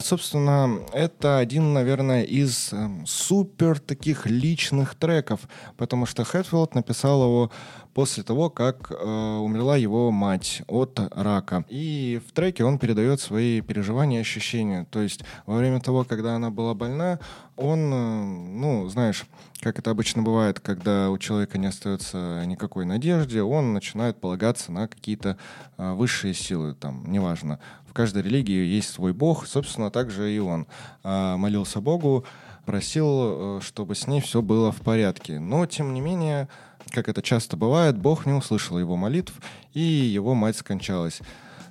Собственно, 0.00 0.80
это 0.94 1.38
один, 1.38 1.74
наверное, 1.74 2.22
из 2.22 2.72
э, 2.72 2.88
супер 3.04 3.78
таких 3.78 4.24
личных 4.24 4.94
треков, 4.94 5.40
потому 5.76 6.06
что 6.06 6.24
Хэтфилд 6.24 6.74
написал 6.74 7.22
его 7.22 7.50
после 7.92 8.22
того, 8.22 8.48
как 8.50 8.90
э, 8.90 8.94
умерла 8.94 9.76
его 9.76 10.10
мать 10.10 10.62
от 10.68 10.98
рака. 11.14 11.64
И 11.68 12.20
в 12.26 12.32
треке 12.32 12.64
он 12.64 12.78
передает 12.78 13.20
свои 13.20 13.60
переживания 13.60 14.18
и 14.18 14.22
ощущения. 14.22 14.86
То 14.90 15.00
есть 15.00 15.22
во 15.44 15.56
время 15.56 15.80
того, 15.80 16.04
когда 16.04 16.34
она 16.36 16.50
была 16.50 16.72
больна, 16.74 17.18
он, 17.56 17.92
э, 17.92 18.24
ну, 18.24 18.88
знаешь, 18.88 19.26
как 19.60 19.78
это 19.78 19.90
обычно 19.90 20.22
бывает, 20.22 20.60
когда 20.60 21.10
у 21.10 21.18
человека 21.18 21.58
не 21.58 21.66
остается 21.66 22.44
никакой 22.46 22.86
надежды, 22.86 23.42
он 23.42 23.74
начинает 23.74 24.18
полагаться 24.18 24.72
на 24.72 24.88
какие-то 24.88 25.36
э, 25.76 25.92
высшие 25.92 26.32
силы, 26.32 26.74
там, 26.74 27.04
неважно, 27.10 27.58
в 27.90 27.92
каждой 27.92 28.22
религии 28.22 28.64
есть 28.64 28.90
свой 28.90 29.12
бог, 29.12 29.48
собственно, 29.48 29.90
также 29.90 30.32
и 30.32 30.38
он 30.38 30.68
а, 31.02 31.36
молился 31.36 31.80
Богу, 31.80 32.24
просил, 32.64 33.58
э, 33.58 33.60
чтобы 33.62 33.96
с 33.96 34.06
ней 34.06 34.20
все 34.20 34.42
было 34.42 34.70
в 34.70 34.80
порядке. 34.80 35.40
Но, 35.40 35.66
тем 35.66 35.92
не 35.92 36.00
менее, 36.00 36.48
как 36.90 37.08
это 37.08 37.20
часто 37.20 37.56
бывает, 37.56 37.98
Бог 37.98 38.26
не 38.26 38.32
услышал 38.32 38.78
его 38.78 38.94
молитв, 38.94 39.34
и 39.74 39.80
его 39.80 40.34
мать 40.34 40.56
скончалась. 40.56 41.20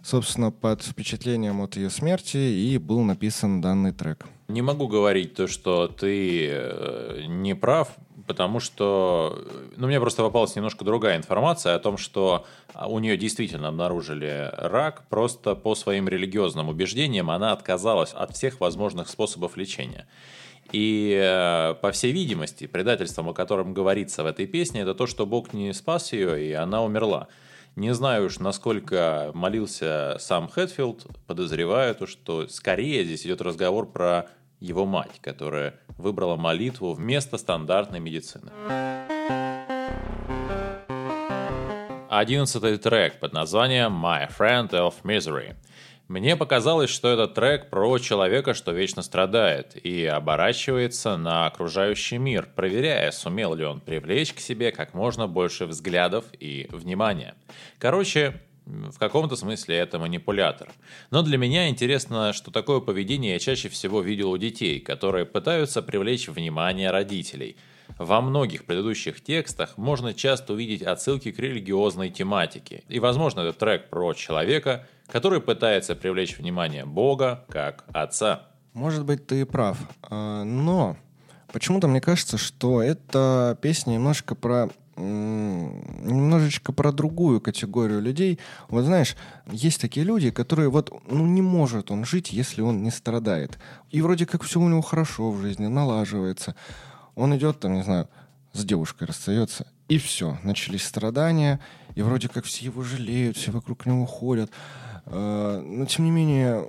Собственно, 0.04 0.52
под 0.52 0.84
впечатлением 0.84 1.62
от 1.62 1.78
ее 1.78 1.90
смерти 1.90 2.38
и 2.38 2.78
был 2.78 3.02
написан 3.02 3.62
данный 3.62 3.94
трек. 3.94 4.26
Не 4.50 4.62
могу 4.62 4.90
говорить 4.90 5.36
то, 5.36 5.48
что 5.48 5.88
ты 5.88 6.50
э, 6.52 7.24
не 7.28 7.56
прав, 7.56 7.96
потому 8.30 8.60
что 8.60 9.44
ну, 9.76 9.88
мне 9.88 10.00
просто 10.00 10.22
попалась 10.22 10.56
немножко 10.56 10.86
другая 10.86 11.18
информация 11.18 11.74
о 11.74 11.80
том, 11.80 11.98
что 11.98 12.46
у 12.86 13.00
нее 13.00 13.18
действительно 13.18 13.70
обнаружили 13.70 14.52
рак, 14.56 15.08
просто 15.10 15.56
по 15.56 15.74
своим 15.74 16.08
религиозным 16.08 16.70
убеждениям 16.70 17.32
она 17.32 17.54
отказалась 17.54 18.14
от 18.14 18.36
всех 18.36 18.60
возможных 18.60 19.10
способов 19.10 19.58
лечения. 19.58 20.08
И, 20.72 21.20
э, 21.20 21.74
по 21.82 21.92
всей 21.92 22.12
видимости, 22.12 22.68
предательством, 22.68 23.30
о 23.30 23.34
котором 23.34 23.74
говорится 23.74 24.22
в 24.22 24.28
этой 24.28 24.46
песне, 24.46 24.82
это 24.82 24.94
то, 24.94 25.08
что 25.08 25.26
Бог 25.26 25.52
не 25.52 25.74
спас 25.74 26.14
ее, 26.14 26.50
и 26.50 26.54
она 26.54 26.84
умерла. 26.84 27.30
Не 27.76 27.96
знаю 27.96 28.28
уж, 28.28 28.38
насколько 28.38 29.32
молился 29.34 30.18
сам 30.20 30.50
Хэтфилд, 30.50 31.08
подозреваю, 31.26 31.96
то, 31.96 32.06
что 32.06 32.48
скорее 32.48 33.06
здесь 33.06 33.26
идет 33.26 33.42
разговор 33.42 33.92
про 33.92 34.28
его 34.60 34.86
мать, 34.86 35.20
которая 35.20 35.80
выбрала 36.00 36.36
молитву 36.38 36.94
вместо 36.94 37.38
стандартной 37.38 38.00
медицины. 38.00 38.52
Одиннадцатый 42.10 42.78
трек 42.78 43.20
под 43.20 43.34
названием 43.34 43.94
«My 44.04 44.28
Friend 44.36 44.70
of 44.72 44.96
Misery». 45.04 45.56
Мне 46.08 46.36
показалось, 46.36 46.90
что 46.90 47.08
этот 47.10 47.36
трек 47.36 47.70
про 47.70 48.00
человека, 48.00 48.56
что 48.56 48.72
вечно 48.72 49.04
страдает, 49.04 49.78
и 49.86 50.06
оборачивается 50.06 51.18
на 51.18 51.46
окружающий 51.46 52.18
мир, 52.18 52.50
проверяя, 52.56 53.12
сумел 53.12 53.54
ли 53.54 53.64
он 53.64 53.80
привлечь 53.80 54.34
к 54.34 54.40
себе 54.40 54.72
как 54.72 54.96
можно 54.96 55.28
больше 55.28 55.68
взглядов 55.68 56.26
и 56.40 56.68
внимания. 56.72 57.36
Короче, 57.78 58.42
в 58.70 58.98
каком-то 59.00 59.36
смысле 59.36 59.78
это 59.78 60.00
манипулятор. 60.00 60.70
Но 61.12 61.22
для 61.22 61.38
меня 61.38 61.70
интересно, 61.70 62.34
что 62.34 62.52
такое 62.52 62.80
поведение 62.80 63.34
я 63.34 63.40
чаще 63.40 63.70
всего 63.70 64.02
видел 64.02 64.32
у 64.32 64.38
детей, 64.38 64.80
которые 64.80 65.26
пытаются 65.26 65.82
привлечь 65.82 66.28
внимание 66.28 66.92
родителей. 66.92 67.58
Во 67.98 68.22
многих 68.22 68.66
предыдущих 68.66 69.22
текстах 69.22 69.78
можно 69.78 70.14
часто 70.14 70.54
увидеть 70.54 70.84
отсылки 70.84 71.32
к 71.32 71.40
религиозной 71.40 72.10
тематике. 72.12 72.84
И, 72.88 73.00
возможно, 73.00 73.42
это 73.42 73.58
трек 73.58 73.90
про 73.90 74.14
человека, 74.14 74.88
который 75.08 75.42
пытается 75.42 75.96
привлечь 75.96 76.38
внимание 76.38 76.86
Бога 76.86 77.46
как 77.50 77.86
Отца. 77.92 78.48
Может 78.74 79.06
быть, 79.06 79.26
ты 79.26 79.42
и 79.42 79.44
прав. 79.44 79.78
А, 80.04 80.44
но 80.44 80.98
почему-то 81.52 81.88
мне 81.88 82.00
кажется, 82.00 82.38
что 82.38 82.82
эта 82.82 83.58
песня 83.62 83.94
немножко 83.94 84.36
про 84.36 84.70
немножечко 85.00 86.72
про 86.74 86.92
другую 86.92 87.42
категорию 87.42 88.02
людей. 88.02 88.40
Вот 88.70 88.86
знаешь, 88.86 89.16
есть 89.52 89.82
такие 89.82 90.06
люди, 90.06 90.32
которые 90.32 90.70
вот, 90.70 90.92
ну 91.10 91.26
не 91.26 91.42
может 91.42 91.92
он 91.92 92.06
жить, 92.06 92.32
если 92.32 92.62
он 92.62 92.84
не 92.84 92.92
страдает. 92.92 93.58
И 93.90 94.02
вроде 94.02 94.26
как 94.26 94.44
все 94.44 94.60
у 94.60 94.68
него 94.68 94.82
хорошо 94.82 95.32
в 95.32 95.42
жизни, 95.42 95.68
налаживается. 95.68 96.56
Он 97.16 97.36
идет 97.36 97.60
там, 97.60 97.74
не 97.74 97.84
знаю, 97.84 98.10
с 98.54 98.64
девушкой 98.66 99.06
расстается, 99.08 99.68
и 99.88 99.98
все, 99.98 100.38
начались 100.44 100.84
страдания, 100.84 101.60
и 101.96 102.02
вроде 102.02 102.30
как 102.30 102.46
все 102.46 102.66
его 102.66 102.84
жалеют, 102.84 103.38
все 103.38 103.52
вокруг 103.52 103.86
него 103.86 104.06
ходят. 104.06 104.52
А, 105.06 105.62
но 105.62 105.86
тем 105.86 106.06
не 106.06 106.12
менее, 106.12 106.66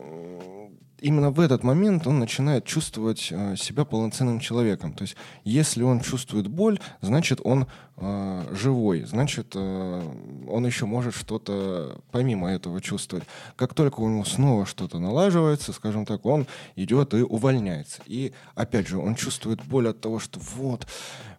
именно 1.00 1.30
в 1.30 1.40
этот 1.40 1.62
момент 1.62 2.06
он 2.06 2.18
начинает 2.18 2.64
чувствовать 2.64 3.28
э, 3.30 3.56
себя 3.56 3.84
полноценным 3.84 4.40
человеком. 4.40 4.92
То 4.92 5.02
есть, 5.02 5.16
если 5.44 5.82
он 5.82 6.00
чувствует 6.00 6.48
боль, 6.48 6.78
значит, 7.00 7.40
он 7.42 7.66
э, 7.96 8.46
живой, 8.52 9.04
значит, 9.04 9.52
э, 9.54 10.02
он 10.48 10.66
еще 10.66 10.86
может 10.86 11.14
что-то 11.14 12.00
помимо 12.10 12.50
этого 12.50 12.80
чувствовать. 12.80 13.24
Как 13.56 13.74
только 13.74 14.00
у 14.00 14.08
него 14.08 14.24
снова 14.24 14.66
что-то 14.66 14.98
налаживается, 14.98 15.72
скажем 15.72 16.06
так, 16.06 16.24
он 16.26 16.46
идет 16.76 17.14
и 17.14 17.22
увольняется. 17.22 18.02
И, 18.06 18.32
опять 18.54 18.88
же, 18.88 18.98
он 18.98 19.14
чувствует 19.14 19.64
боль 19.64 19.88
от 19.88 20.00
того, 20.00 20.18
что 20.18 20.40
вот, 20.56 20.86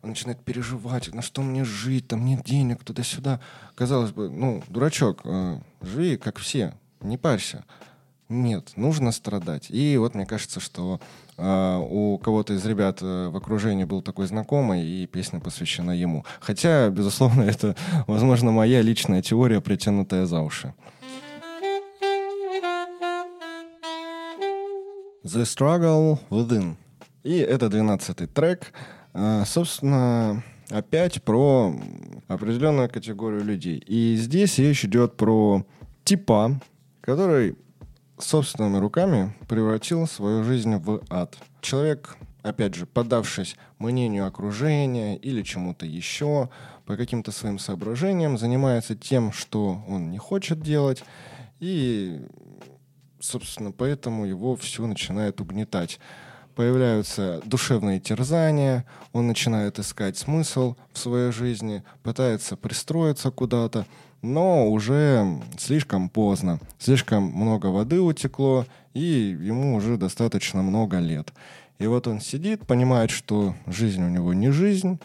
он 0.01 0.09
начинает 0.09 0.43
переживать, 0.43 1.13
на 1.13 1.21
что 1.21 1.41
мне 1.41 1.63
жить, 1.63 2.07
там 2.07 2.25
нет 2.25 2.43
денег, 2.43 2.83
туда-сюда. 2.83 3.39
Казалось 3.75 4.11
бы, 4.11 4.29
ну, 4.29 4.63
дурачок, 4.67 5.21
э, 5.23 5.59
живи 5.81 6.17
как 6.17 6.37
все, 6.37 6.73
не 7.01 7.17
парься. 7.17 7.65
Нет, 8.31 8.71
нужно 8.77 9.11
страдать. 9.11 9.69
И 9.69 9.97
вот 9.97 10.15
мне 10.15 10.25
кажется, 10.25 10.61
что 10.61 11.01
э, 11.37 11.77
у 11.89 12.17
кого-то 12.17 12.53
из 12.53 12.65
ребят 12.65 12.99
э, 13.01 13.27
в 13.27 13.35
окружении 13.35 13.83
был 13.83 14.01
такой 14.01 14.25
знакомый, 14.25 14.85
и 14.87 15.05
песня 15.05 15.41
посвящена 15.41 15.91
ему. 15.91 16.23
Хотя, 16.39 16.89
безусловно, 16.89 17.41
это, 17.49 17.75
возможно, 18.07 18.51
моя 18.51 18.81
личная 18.81 19.21
теория, 19.21 19.59
притянутая 19.59 20.25
за 20.25 20.39
уши. 20.39 20.73
The 25.25 25.43
Struggle 25.43 26.17
Within. 26.29 26.77
И 27.23 27.35
это 27.35 27.67
двенадцатый 27.67 28.27
трек. 28.27 28.71
Э, 29.13 29.43
собственно, 29.45 30.41
опять 30.69 31.21
про 31.21 31.75
определенную 32.29 32.89
категорию 32.89 33.43
людей. 33.43 33.83
И 33.85 34.15
здесь 34.15 34.57
речь 34.57 34.85
идет 34.85 35.17
про 35.17 35.65
типа, 36.05 36.61
который 37.01 37.57
собственными 38.23 38.77
руками 38.77 39.33
превратил 39.47 40.07
свою 40.07 40.43
жизнь 40.43 40.75
в 40.75 41.01
ад. 41.09 41.37
Человек, 41.61 42.17
опять 42.41 42.75
же, 42.75 42.85
подавшись 42.85 43.55
мнению 43.79 44.25
окружения 44.27 45.17
или 45.17 45.43
чему-то 45.43 45.85
еще, 45.85 46.49
по 46.85 46.97
каким-то 46.97 47.31
своим 47.31 47.59
соображениям, 47.59 48.37
занимается 48.37 48.95
тем, 48.95 49.31
что 49.31 49.83
он 49.87 50.11
не 50.11 50.17
хочет 50.17 50.61
делать, 50.61 51.03
и, 51.59 52.25
собственно, 53.19 53.71
поэтому 53.71 54.25
его 54.25 54.55
все 54.55 54.85
начинает 54.85 55.39
угнетать. 55.39 55.99
Появляются 56.55 57.41
душевные 57.45 57.99
терзания, 57.99 58.85
он 59.13 59.27
начинает 59.27 59.79
искать 59.79 60.17
смысл 60.17 60.75
в 60.91 60.97
своей 60.97 61.31
жизни, 61.31 61.83
пытается 62.03 62.57
пристроиться 62.57 63.31
куда-то, 63.31 63.85
но 64.21 64.69
уже 64.69 65.25
слишком 65.57 66.09
поздно. 66.09 66.59
Слишком 66.79 67.23
много 67.23 67.67
воды 67.67 67.99
утекло, 67.99 68.65
и 68.93 69.37
ему 69.39 69.75
уже 69.75 69.97
достаточно 69.97 70.61
много 70.61 70.99
лет. 70.99 71.33
И 71.79 71.87
вот 71.87 72.07
он 72.07 72.19
сидит, 72.19 72.67
понимает, 72.67 73.09
что 73.09 73.55
жизнь 73.65 74.03
у 74.03 74.09
него 74.09 74.33
не 74.33 74.51
жизнь, 74.51 74.99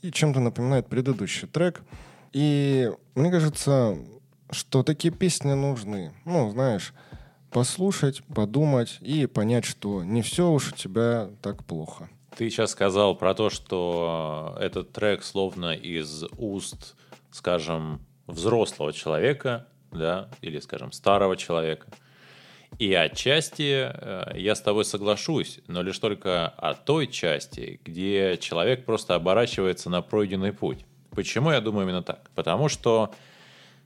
и 0.00 0.10
чем-то 0.10 0.40
напоминает 0.40 0.86
предыдущий 0.86 1.46
трек. 1.46 1.82
И 2.32 2.90
мне 3.14 3.30
кажется, 3.30 3.98
что 4.50 4.82
такие 4.82 5.12
песни 5.12 5.52
нужны. 5.52 6.12
Ну, 6.24 6.50
знаешь, 6.50 6.94
послушать, 7.50 8.22
подумать 8.34 8.98
и 9.00 9.26
понять, 9.26 9.64
что 9.64 10.02
не 10.02 10.22
все 10.22 10.50
уж 10.50 10.72
у 10.72 10.76
тебя 10.76 11.28
так 11.42 11.64
плохо. 11.64 12.08
Ты 12.36 12.48
сейчас 12.48 12.70
сказал 12.70 13.14
про 13.14 13.34
то, 13.34 13.50
что 13.50 14.56
этот 14.58 14.92
трек 14.92 15.22
словно 15.22 15.74
из 15.74 16.24
уст, 16.38 16.96
скажем, 17.30 18.00
взрослого 18.32 18.92
человека, 18.92 19.66
да, 19.92 20.28
или, 20.40 20.58
скажем, 20.58 20.92
старого 20.92 21.36
человека. 21.36 21.86
И 22.78 22.92
отчасти 22.94 23.90
э, 23.92 24.38
я 24.38 24.54
с 24.54 24.60
тобой 24.62 24.84
соглашусь, 24.84 25.60
но 25.68 25.82
лишь 25.82 25.98
только 25.98 26.48
о 26.48 26.74
той 26.74 27.06
части, 27.06 27.80
где 27.84 28.38
человек 28.38 28.86
просто 28.86 29.14
оборачивается 29.14 29.90
на 29.90 30.00
пройденный 30.00 30.54
путь. 30.54 30.84
Почему 31.10 31.50
я 31.50 31.60
думаю 31.60 31.86
именно 31.86 32.02
так? 32.02 32.30
Потому 32.34 32.70
что 32.70 33.14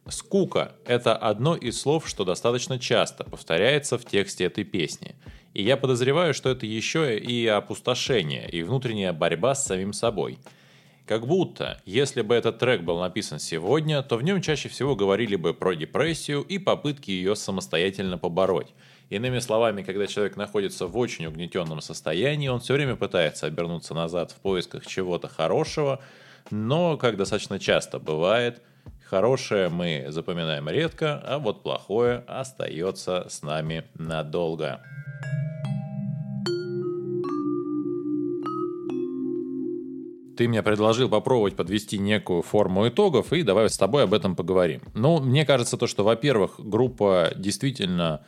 скука– 0.09 0.73
это 0.87 1.17
одно 1.17 1.57
из 1.57 1.81
слов, 1.81 2.09
что 2.09 2.25
достаточно 2.25 2.79
часто 2.79 3.25
повторяется 3.25 3.99
в 3.99 4.05
тексте 4.05 4.45
этой 4.45 4.63
песни. 4.63 5.17
И 5.53 5.65
я 5.65 5.77
подозреваю, 5.77 6.33
что 6.33 6.51
это 6.51 6.65
еще 6.67 7.19
и 7.19 7.45
опустошение, 7.49 8.49
и 8.49 8.63
внутренняя 8.63 9.13
борьба 9.13 9.57
с 9.57 9.67
самим 9.67 9.93
собой– 9.93 10.39
как 11.07 11.27
будто, 11.27 11.81
если 11.85 12.23
бы 12.23 12.35
этот 12.35 12.59
трек 12.59 12.83
был 12.83 12.99
написан 12.99 13.39
сегодня, 13.39 14.03
то 14.03 14.17
в 14.17 14.23
нем 14.23 14.43
чаще 14.43 14.69
всего 14.69 14.97
говорили 14.97 15.37
бы 15.37 15.55
про 15.55 15.75
депрессию 15.75 16.43
и 16.43 16.59
попытки 16.59 17.13
ее 17.13 17.37
самостоятельно 17.37 18.19
побороть. 18.19 18.75
Иными 19.09 19.39
словами, 19.39 19.83
когда 19.83 20.09
человек 20.09 20.37
находится 20.37 20.89
в 20.89 20.97
очень 20.99 21.27
угнетенном 21.27 21.81
состоянии, 21.81 22.49
он 22.49 22.59
все 22.59 22.75
время 22.75 22.97
пытается 22.97 23.47
обернуться 23.47 23.95
назад 23.95 24.33
в 24.33 24.41
поисках 24.41 24.85
чего-то 24.85 25.29
хорошего, 25.29 26.01
но, 26.51 26.97
как 26.97 27.17
достаточно 27.17 27.61
часто 27.61 28.01
бывает, 28.01 28.63
хорошее 29.05 29.69
мы 29.69 30.07
запоминаем 30.09 30.69
редко, 30.69 31.23
а 31.25 31.39
вот 31.39 31.63
плохое 31.63 32.25
остается 32.27 33.29
с 33.29 33.43
нами 33.43 33.85
надолго. 33.95 34.83
Ты 40.37 40.49
мне 40.49 40.63
предложил 40.63 41.09
попробовать 41.09 41.57
подвести 41.57 41.99
некую 41.99 42.43
форму 42.43 42.87
итогов, 42.89 43.33
и 43.33 43.43
давай 43.43 43.71
с 43.71 43.79
тобой 43.79 44.05
об 44.05 44.13
этом 44.13 44.37
поговорим. 44.37 44.83
Ну, 44.95 45.21
мне 45.21 45.47
кажется, 45.47 45.77
то, 45.77 45.87
что, 45.87 46.05
во-первых, 46.05 46.55
группа 46.59 47.33
действительно 47.35 48.23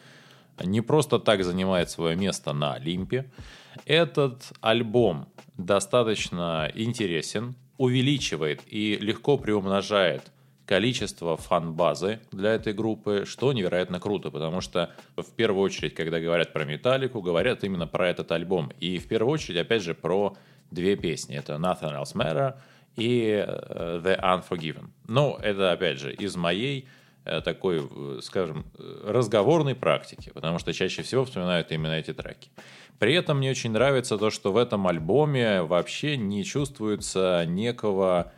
не 0.65 0.81
просто 0.81 1.19
так 1.19 1.45
занимает 1.45 1.91
свое 1.91 2.17
место 2.17 2.53
на 2.53 2.75
Олимпе. 2.75 3.31
Этот 3.85 4.53
альбом 4.61 5.29
достаточно 5.57 6.71
интересен, 6.75 7.55
увеличивает 7.77 8.63
и 8.67 8.97
легко 8.97 9.37
приумножает 9.37 10.33
количество 10.67 11.37
фан-базы 11.37 12.21
для 12.31 12.53
этой 12.53 12.75
группы, 12.75 13.25
что 13.27 13.53
невероятно 13.53 14.01
круто, 14.01 14.31
потому 14.31 14.61
что 14.61 14.91
в 15.17 15.31
первую 15.33 15.63
очередь, 15.63 15.95
когда 15.95 16.21
говорят 16.21 16.53
про 16.53 16.65
Металлику, 16.65 17.23
говорят 17.23 17.65
именно 17.65 17.87
про 17.87 18.09
этот 18.09 18.31
альбом. 18.33 18.71
И 18.79 18.99
в 18.99 19.09
первую 19.09 19.33
очередь, 19.33 19.59
опять 19.59 19.83
же, 19.83 19.95
про 19.95 20.37
две 20.71 20.97
песни. 20.97 21.37
Это 21.37 21.55
Nothing 21.55 22.01
Else 22.01 22.15
Matter 22.15 22.55
и 22.97 23.45
э, 23.47 24.01
The 24.05 24.21
Unforgiven. 24.21 24.89
Ну, 25.07 25.37
это, 25.37 25.73
опять 25.73 25.99
же, 25.99 26.13
из 26.13 26.37
моей 26.37 26.89
э, 27.25 27.41
такой, 27.41 27.89
э, 27.89 28.19
скажем, 28.23 28.67
разговорной 29.05 29.75
практики, 29.75 30.31
потому 30.35 30.59
что 30.59 30.73
чаще 30.73 31.03
всего 31.03 31.25
вспоминают 31.25 31.71
именно 31.73 31.93
эти 31.93 32.13
треки. 32.13 32.51
При 32.99 33.15
этом 33.15 33.39
мне 33.39 33.51
очень 33.51 33.71
нравится 33.71 34.19
то, 34.19 34.31
что 34.31 34.53
в 34.53 34.57
этом 34.57 34.87
альбоме 34.89 35.63
вообще 35.63 36.17
не 36.17 36.45
чувствуется 36.45 37.45
некого 37.47 38.33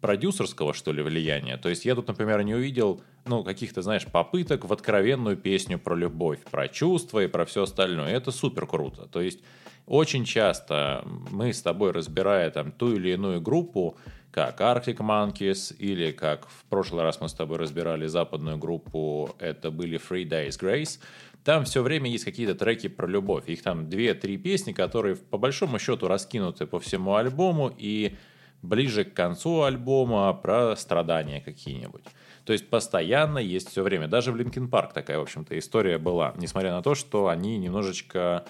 продюсерского, 0.00 0.72
что 0.72 0.92
ли, 0.92 1.02
влияния. 1.02 1.56
То 1.56 1.68
есть 1.68 1.84
я 1.84 1.96
тут, 1.96 2.06
например, 2.06 2.42
не 2.44 2.54
увидел, 2.54 3.00
ну, 3.24 3.42
каких-то, 3.42 3.82
знаешь, 3.82 4.06
попыток 4.06 4.64
в 4.64 4.72
откровенную 4.72 5.36
песню 5.36 5.80
про 5.80 5.96
любовь, 5.96 6.38
про 6.48 6.68
чувства 6.68 7.24
и 7.24 7.26
про 7.26 7.44
все 7.44 7.64
остальное. 7.64 8.14
Это 8.14 8.30
супер 8.30 8.66
круто. 8.66 9.08
То 9.08 9.20
есть 9.20 9.40
очень 9.86 10.24
часто 10.24 11.02
мы 11.30 11.52
с 11.52 11.62
тобой, 11.62 11.92
разбирая 11.92 12.50
там 12.50 12.72
ту 12.72 12.94
или 12.94 13.12
иную 13.12 13.40
группу, 13.40 13.96
как 14.30 14.60
Arctic 14.60 14.98
Monkeys, 14.98 15.74
или 15.76 16.12
как 16.12 16.48
в 16.48 16.64
прошлый 16.68 17.02
раз 17.02 17.20
мы 17.20 17.28
с 17.28 17.32
тобой 17.32 17.56
разбирали 17.58 18.06
западную 18.06 18.58
группу, 18.58 19.34
это 19.38 19.70
были 19.70 19.98
Three 19.98 20.28
Days 20.28 20.60
Grace, 20.60 21.00
там 21.46 21.64
все 21.64 21.80
время 21.80 22.10
есть 22.10 22.24
какие-то 22.24 22.56
треки 22.56 22.88
про 22.88 23.06
любовь. 23.06 23.44
Их 23.48 23.62
там 23.62 23.88
две-три 23.88 24.36
песни, 24.36 24.72
которые 24.72 25.14
по 25.14 25.38
большому 25.38 25.78
счету 25.78 26.08
раскинуты 26.08 26.66
по 26.66 26.80
всему 26.80 27.14
альбому, 27.14 27.72
и 27.78 28.16
ближе 28.62 29.04
к 29.04 29.14
концу 29.14 29.62
альбома 29.62 30.34
про 30.34 30.74
страдания 30.74 31.40
какие-нибудь. 31.40 32.02
То 32.44 32.52
есть 32.52 32.68
постоянно 32.68 33.38
есть 33.38 33.70
все 33.70 33.84
время. 33.84 34.08
Даже 34.08 34.32
в 34.32 34.36
Линкен 34.36 34.68
Парк 34.68 34.92
такая, 34.92 35.18
в 35.18 35.22
общем-то, 35.22 35.56
история 35.56 35.98
была. 35.98 36.34
Несмотря 36.36 36.72
на 36.72 36.82
то, 36.82 36.96
что 36.96 37.28
они 37.28 37.58
немножечко 37.58 38.44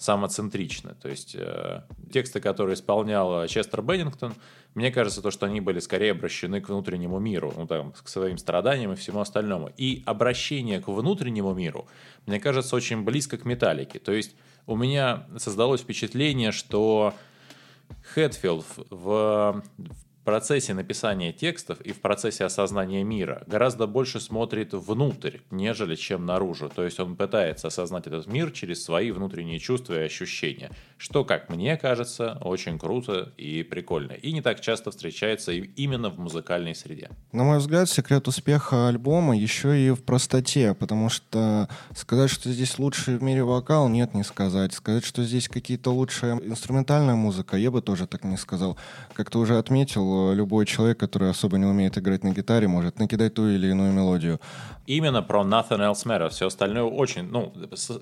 самоцентричны. 0.00 0.94
То 0.94 1.10
есть 1.10 1.36
э, 1.38 1.82
тексты, 2.10 2.40
которые 2.40 2.74
исполнял 2.74 3.46
Честер 3.46 3.82
Беннингтон, 3.82 4.32
мне 4.74 4.90
кажется, 4.90 5.20
то, 5.20 5.30
что 5.30 5.44
они 5.44 5.60
были 5.60 5.78
скорее 5.78 6.12
обращены 6.12 6.62
к 6.62 6.70
внутреннему 6.70 7.18
миру, 7.18 7.52
ну, 7.54 7.66
там, 7.66 7.92
к 7.92 8.08
своим 8.08 8.38
страданиям 8.38 8.92
и 8.92 8.96
всему 8.96 9.20
остальному. 9.20 9.70
И 9.76 10.02
обращение 10.06 10.80
к 10.80 10.88
внутреннему 10.88 11.52
миру, 11.52 11.86
мне 12.24 12.40
кажется, 12.40 12.74
очень 12.76 13.04
близко 13.04 13.36
к 13.36 13.44
металлике. 13.44 13.98
То 13.98 14.12
есть 14.12 14.34
у 14.66 14.74
меня 14.74 15.26
создалось 15.36 15.82
впечатление, 15.82 16.50
что 16.50 17.12
Хэтфилд 18.14 18.64
в, 18.88 19.62
в 19.68 20.09
процессе 20.22 20.74
написания 20.74 21.32
текстов 21.32 21.80
и 21.80 21.92
в 21.92 22.00
процессе 22.00 22.44
осознания 22.44 23.02
мира 23.04 23.42
гораздо 23.46 23.86
больше 23.86 24.20
смотрит 24.20 24.72
внутрь, 24.72 25.38
нежели 25.50 25.94
чем 25.94 26.26
наружу. 26.26 26.70
То 26.74 26.84
есть 26.84 27.00
он 27.00 27.16
пытается 27.16 27.68
осознать 27.68 28.06
этот 28.06 28.26
мир 28.26 28.50
через 28.50 28.84
свои 28.84 29.10
внутренние 29.10 29.58
чувства 29.58 29.94
и 29.94 30.04
ощущения, 30.04 30.70
что, 30.98 31.24
как 31.24 31.48
мне 31.48 31.76
кажется, 31.76 32.38
очень 32.42 32.78
круто 32.78 33.32
и 33.36 33.62
прикольно. 33.62 34.12
И 34.12 34.32
не 34.32 34.42
так 34.42 34.60
часто 34.60 34.90
встречается 34.90 35.52
именно 35.52 36.10
в 36.10 36.18
музыкальной 36.18 36.74
среде. 36.74 37.10
На 37.32 37.44
мой 37.44 37.58
взгляд, 37.58 37.88
секрет 37.88 38.28
успеха 38.28 38.88
альбома 38.88 39.36
еще 39.36 39.78
и 39.80 39.90
в 39.90 40.02
простоте, 40.02 40.74
потому 40.74 41.08
что 41.08 41.68
сказать, 41.94 42.30
что 42.30 42.50
здесь 42.50 42.78
лучший 42.78 43.16
в 43.16 43.22
мире 43.22 43.44
вокал, 43.44 43.88
нет, 43.88 44.14
не 44.14 44.24
сказать. 44.24 44.72
Сказать, 44.74 45.04
что 45.04 45.22
здесь 45.24 45.48
какие-то 45.48 45.90
лучшая 45.90 46.36
инструментальная 46.36 47.14
музыка, 47.14 47.56
я 47.56 47.70
бы 47.70 47.80
тоже 47.80 48.06
так 48.06 48.24
не 48.24 48.36
сказал. 48.36 48.76
Как 49.14 49.30
ты 49.30 49.38
уже 49.38 49.58
отметил, 49.58 50.09
любой 50.34 50.66
человек, 50.66 50.98
который 50.98 51.30
особо 51.30 51.58
не 51.58 51.66
умеет 51.66 51.98
играть 51.98 52.24
на 52.24 52.30
гитаре, 52.30 52.68
может 52.68 52.98
накидать 52.98 53.34
ту 53.34 53.48
или 53.48 53.68
иную 53.68 53.92
мелодию. 53.92 54.40
Именно 54.86 55.22
про 55.22 55.42
Nothing 55.42 55.78
Else 55.78 56.04
Matters. 56.04 56.30
Все 56.30 56.46
остальное 56.46 56.84
очень, 56.84 57.22
ну, 57.22 57.52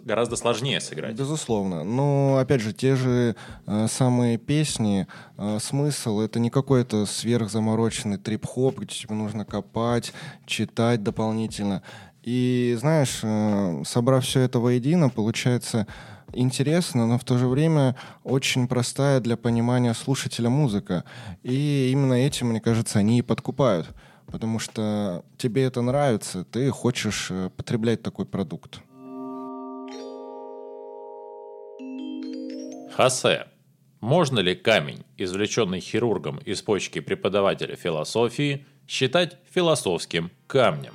гораздо 0.04 0.36
сложнее 0.36 0.80
сыграть. 0.80 1.16
Безусловно. 1.16 1.84
Но, 1.84 2.38
опять 2.38 2.60
же, 2.60 2.72
те 2.72 2.96
же 2.96 3.36
э, 3.66 3.86
самые 3.88 4.38
песни, 4.38 5.06
э, 5.36 5.58
смысл— 5.60 6.20
это 6.22 6.38
не 6.38 6.50
какой-то 6.50 7.06
сверхзамороченный 7.06 8.16
трип-хоп, 8.16 8.78
где 8.78 8.94
тебе 8.94 9.14
нужно 9.14 9.44
копать, 9.44 10.12
читать 10.46 11.02
дополнительно. 11.02 11.82
И, 12.22 12.76
знаешь, 12.78 13.20
э, 13.22 13.82
собрав 13.84 14.24
все 14.24 14.40
это 14.40 14.58
воедино, 14.58 15.08
получается 15.08 15.86
интересно, 16.32 17.06
но 17.06 17.18
в 17.18 17.24
то 17.24 17.38
же 17.38 17.46
время 17.46 17.96
очень 18.24 18.68
простая 18.68 19.20
для 19.20 19.36
понимания 19.36 19.94
слушателя 19.94 20.50
музыка. 20.50 21.04
И 21.42 21.90
именно 21.92 22.14
этим, 22.14 22.48
мне 22.48 22.60
кажется, 22.60 22.98
они 22.98 23.18
и 23.18 23.22
подкупают. 23.22 23.88
Потому 24.26 24.58
что 24.58 25.24
тебе 25.38 25.64
это 25.64 25.80
нравится, 25.80 26.44
ты 26.44 26.70
хочешь 26.70 27.28
э, 27.30 27.48
потреблять 27.56 28.02
такой 28.02 28.26
продукт. 28.26 28.80
Хосе. 32.94 33.46
Можно 34.00 34.40
ли 34.40 34.54
камень, 34.54 35.04
извлеченный 35.16 35.80
хирургом 35.80 36.38
из 36.38 36.62
почки 36.62 37.00
преподавателя 37.00 37.74
философии, 37.74 38.66
считать 38.86 39.38
философским 39.50 40.30
камнем? 40.46 40.92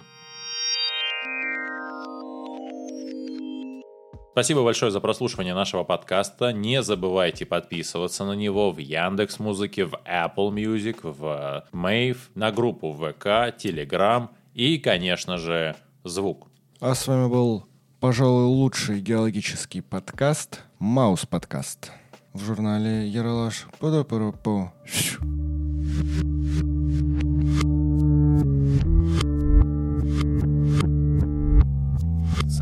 Спасибо 4.34 4.63
большое 4.63 4.91
за 4.91 5.00
прослушивание 5.00 5.54
нашего 5.54 5.84
подкаста. 5.84 6.52
Не 6.52 6.82
забывайте 6.82 7.46
подписываться 7.46 8.26
на 8.26 8.32
него 8.32 8.72
в 8.72 8.80
Яндекс 8.80 9.38
Музыке, 9.38 9.86
в 9.86 9.93
Apple 10.08 10.50
Music, 10.52 11.02
в 11.04 11.67
Mave, 11.72 12.17
на 12.34 12.52
группу 12.52 12.91
ВК, 12.93 13.28
Telegram 13.56 14.30
и, 14.56 14.80
конечно 14.80 15.38
же, 15.38 15.76
звук. 16.04 16.48
А 16.80 16.96
с 16.96 17.06
вами 17.06 17.30
был, 17.30 17.65
пожалуй, 18.00 18.46
лучший 18.46 19.02
геологический 19.02 19.84
подкаст 19.84 20.63
Маус 20.80 21.28
подкаст 21.28 21.91
в 22.34 22.43
журнале 22.43 23.08
Яралаш. 23.08 23.67
Пу-пу-пу. 23.80 25.53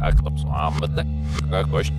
أكتر 0.01 0.29
بصمام 0.29 0.79
بدك 0.79 1.07
كويش 1.71 1.91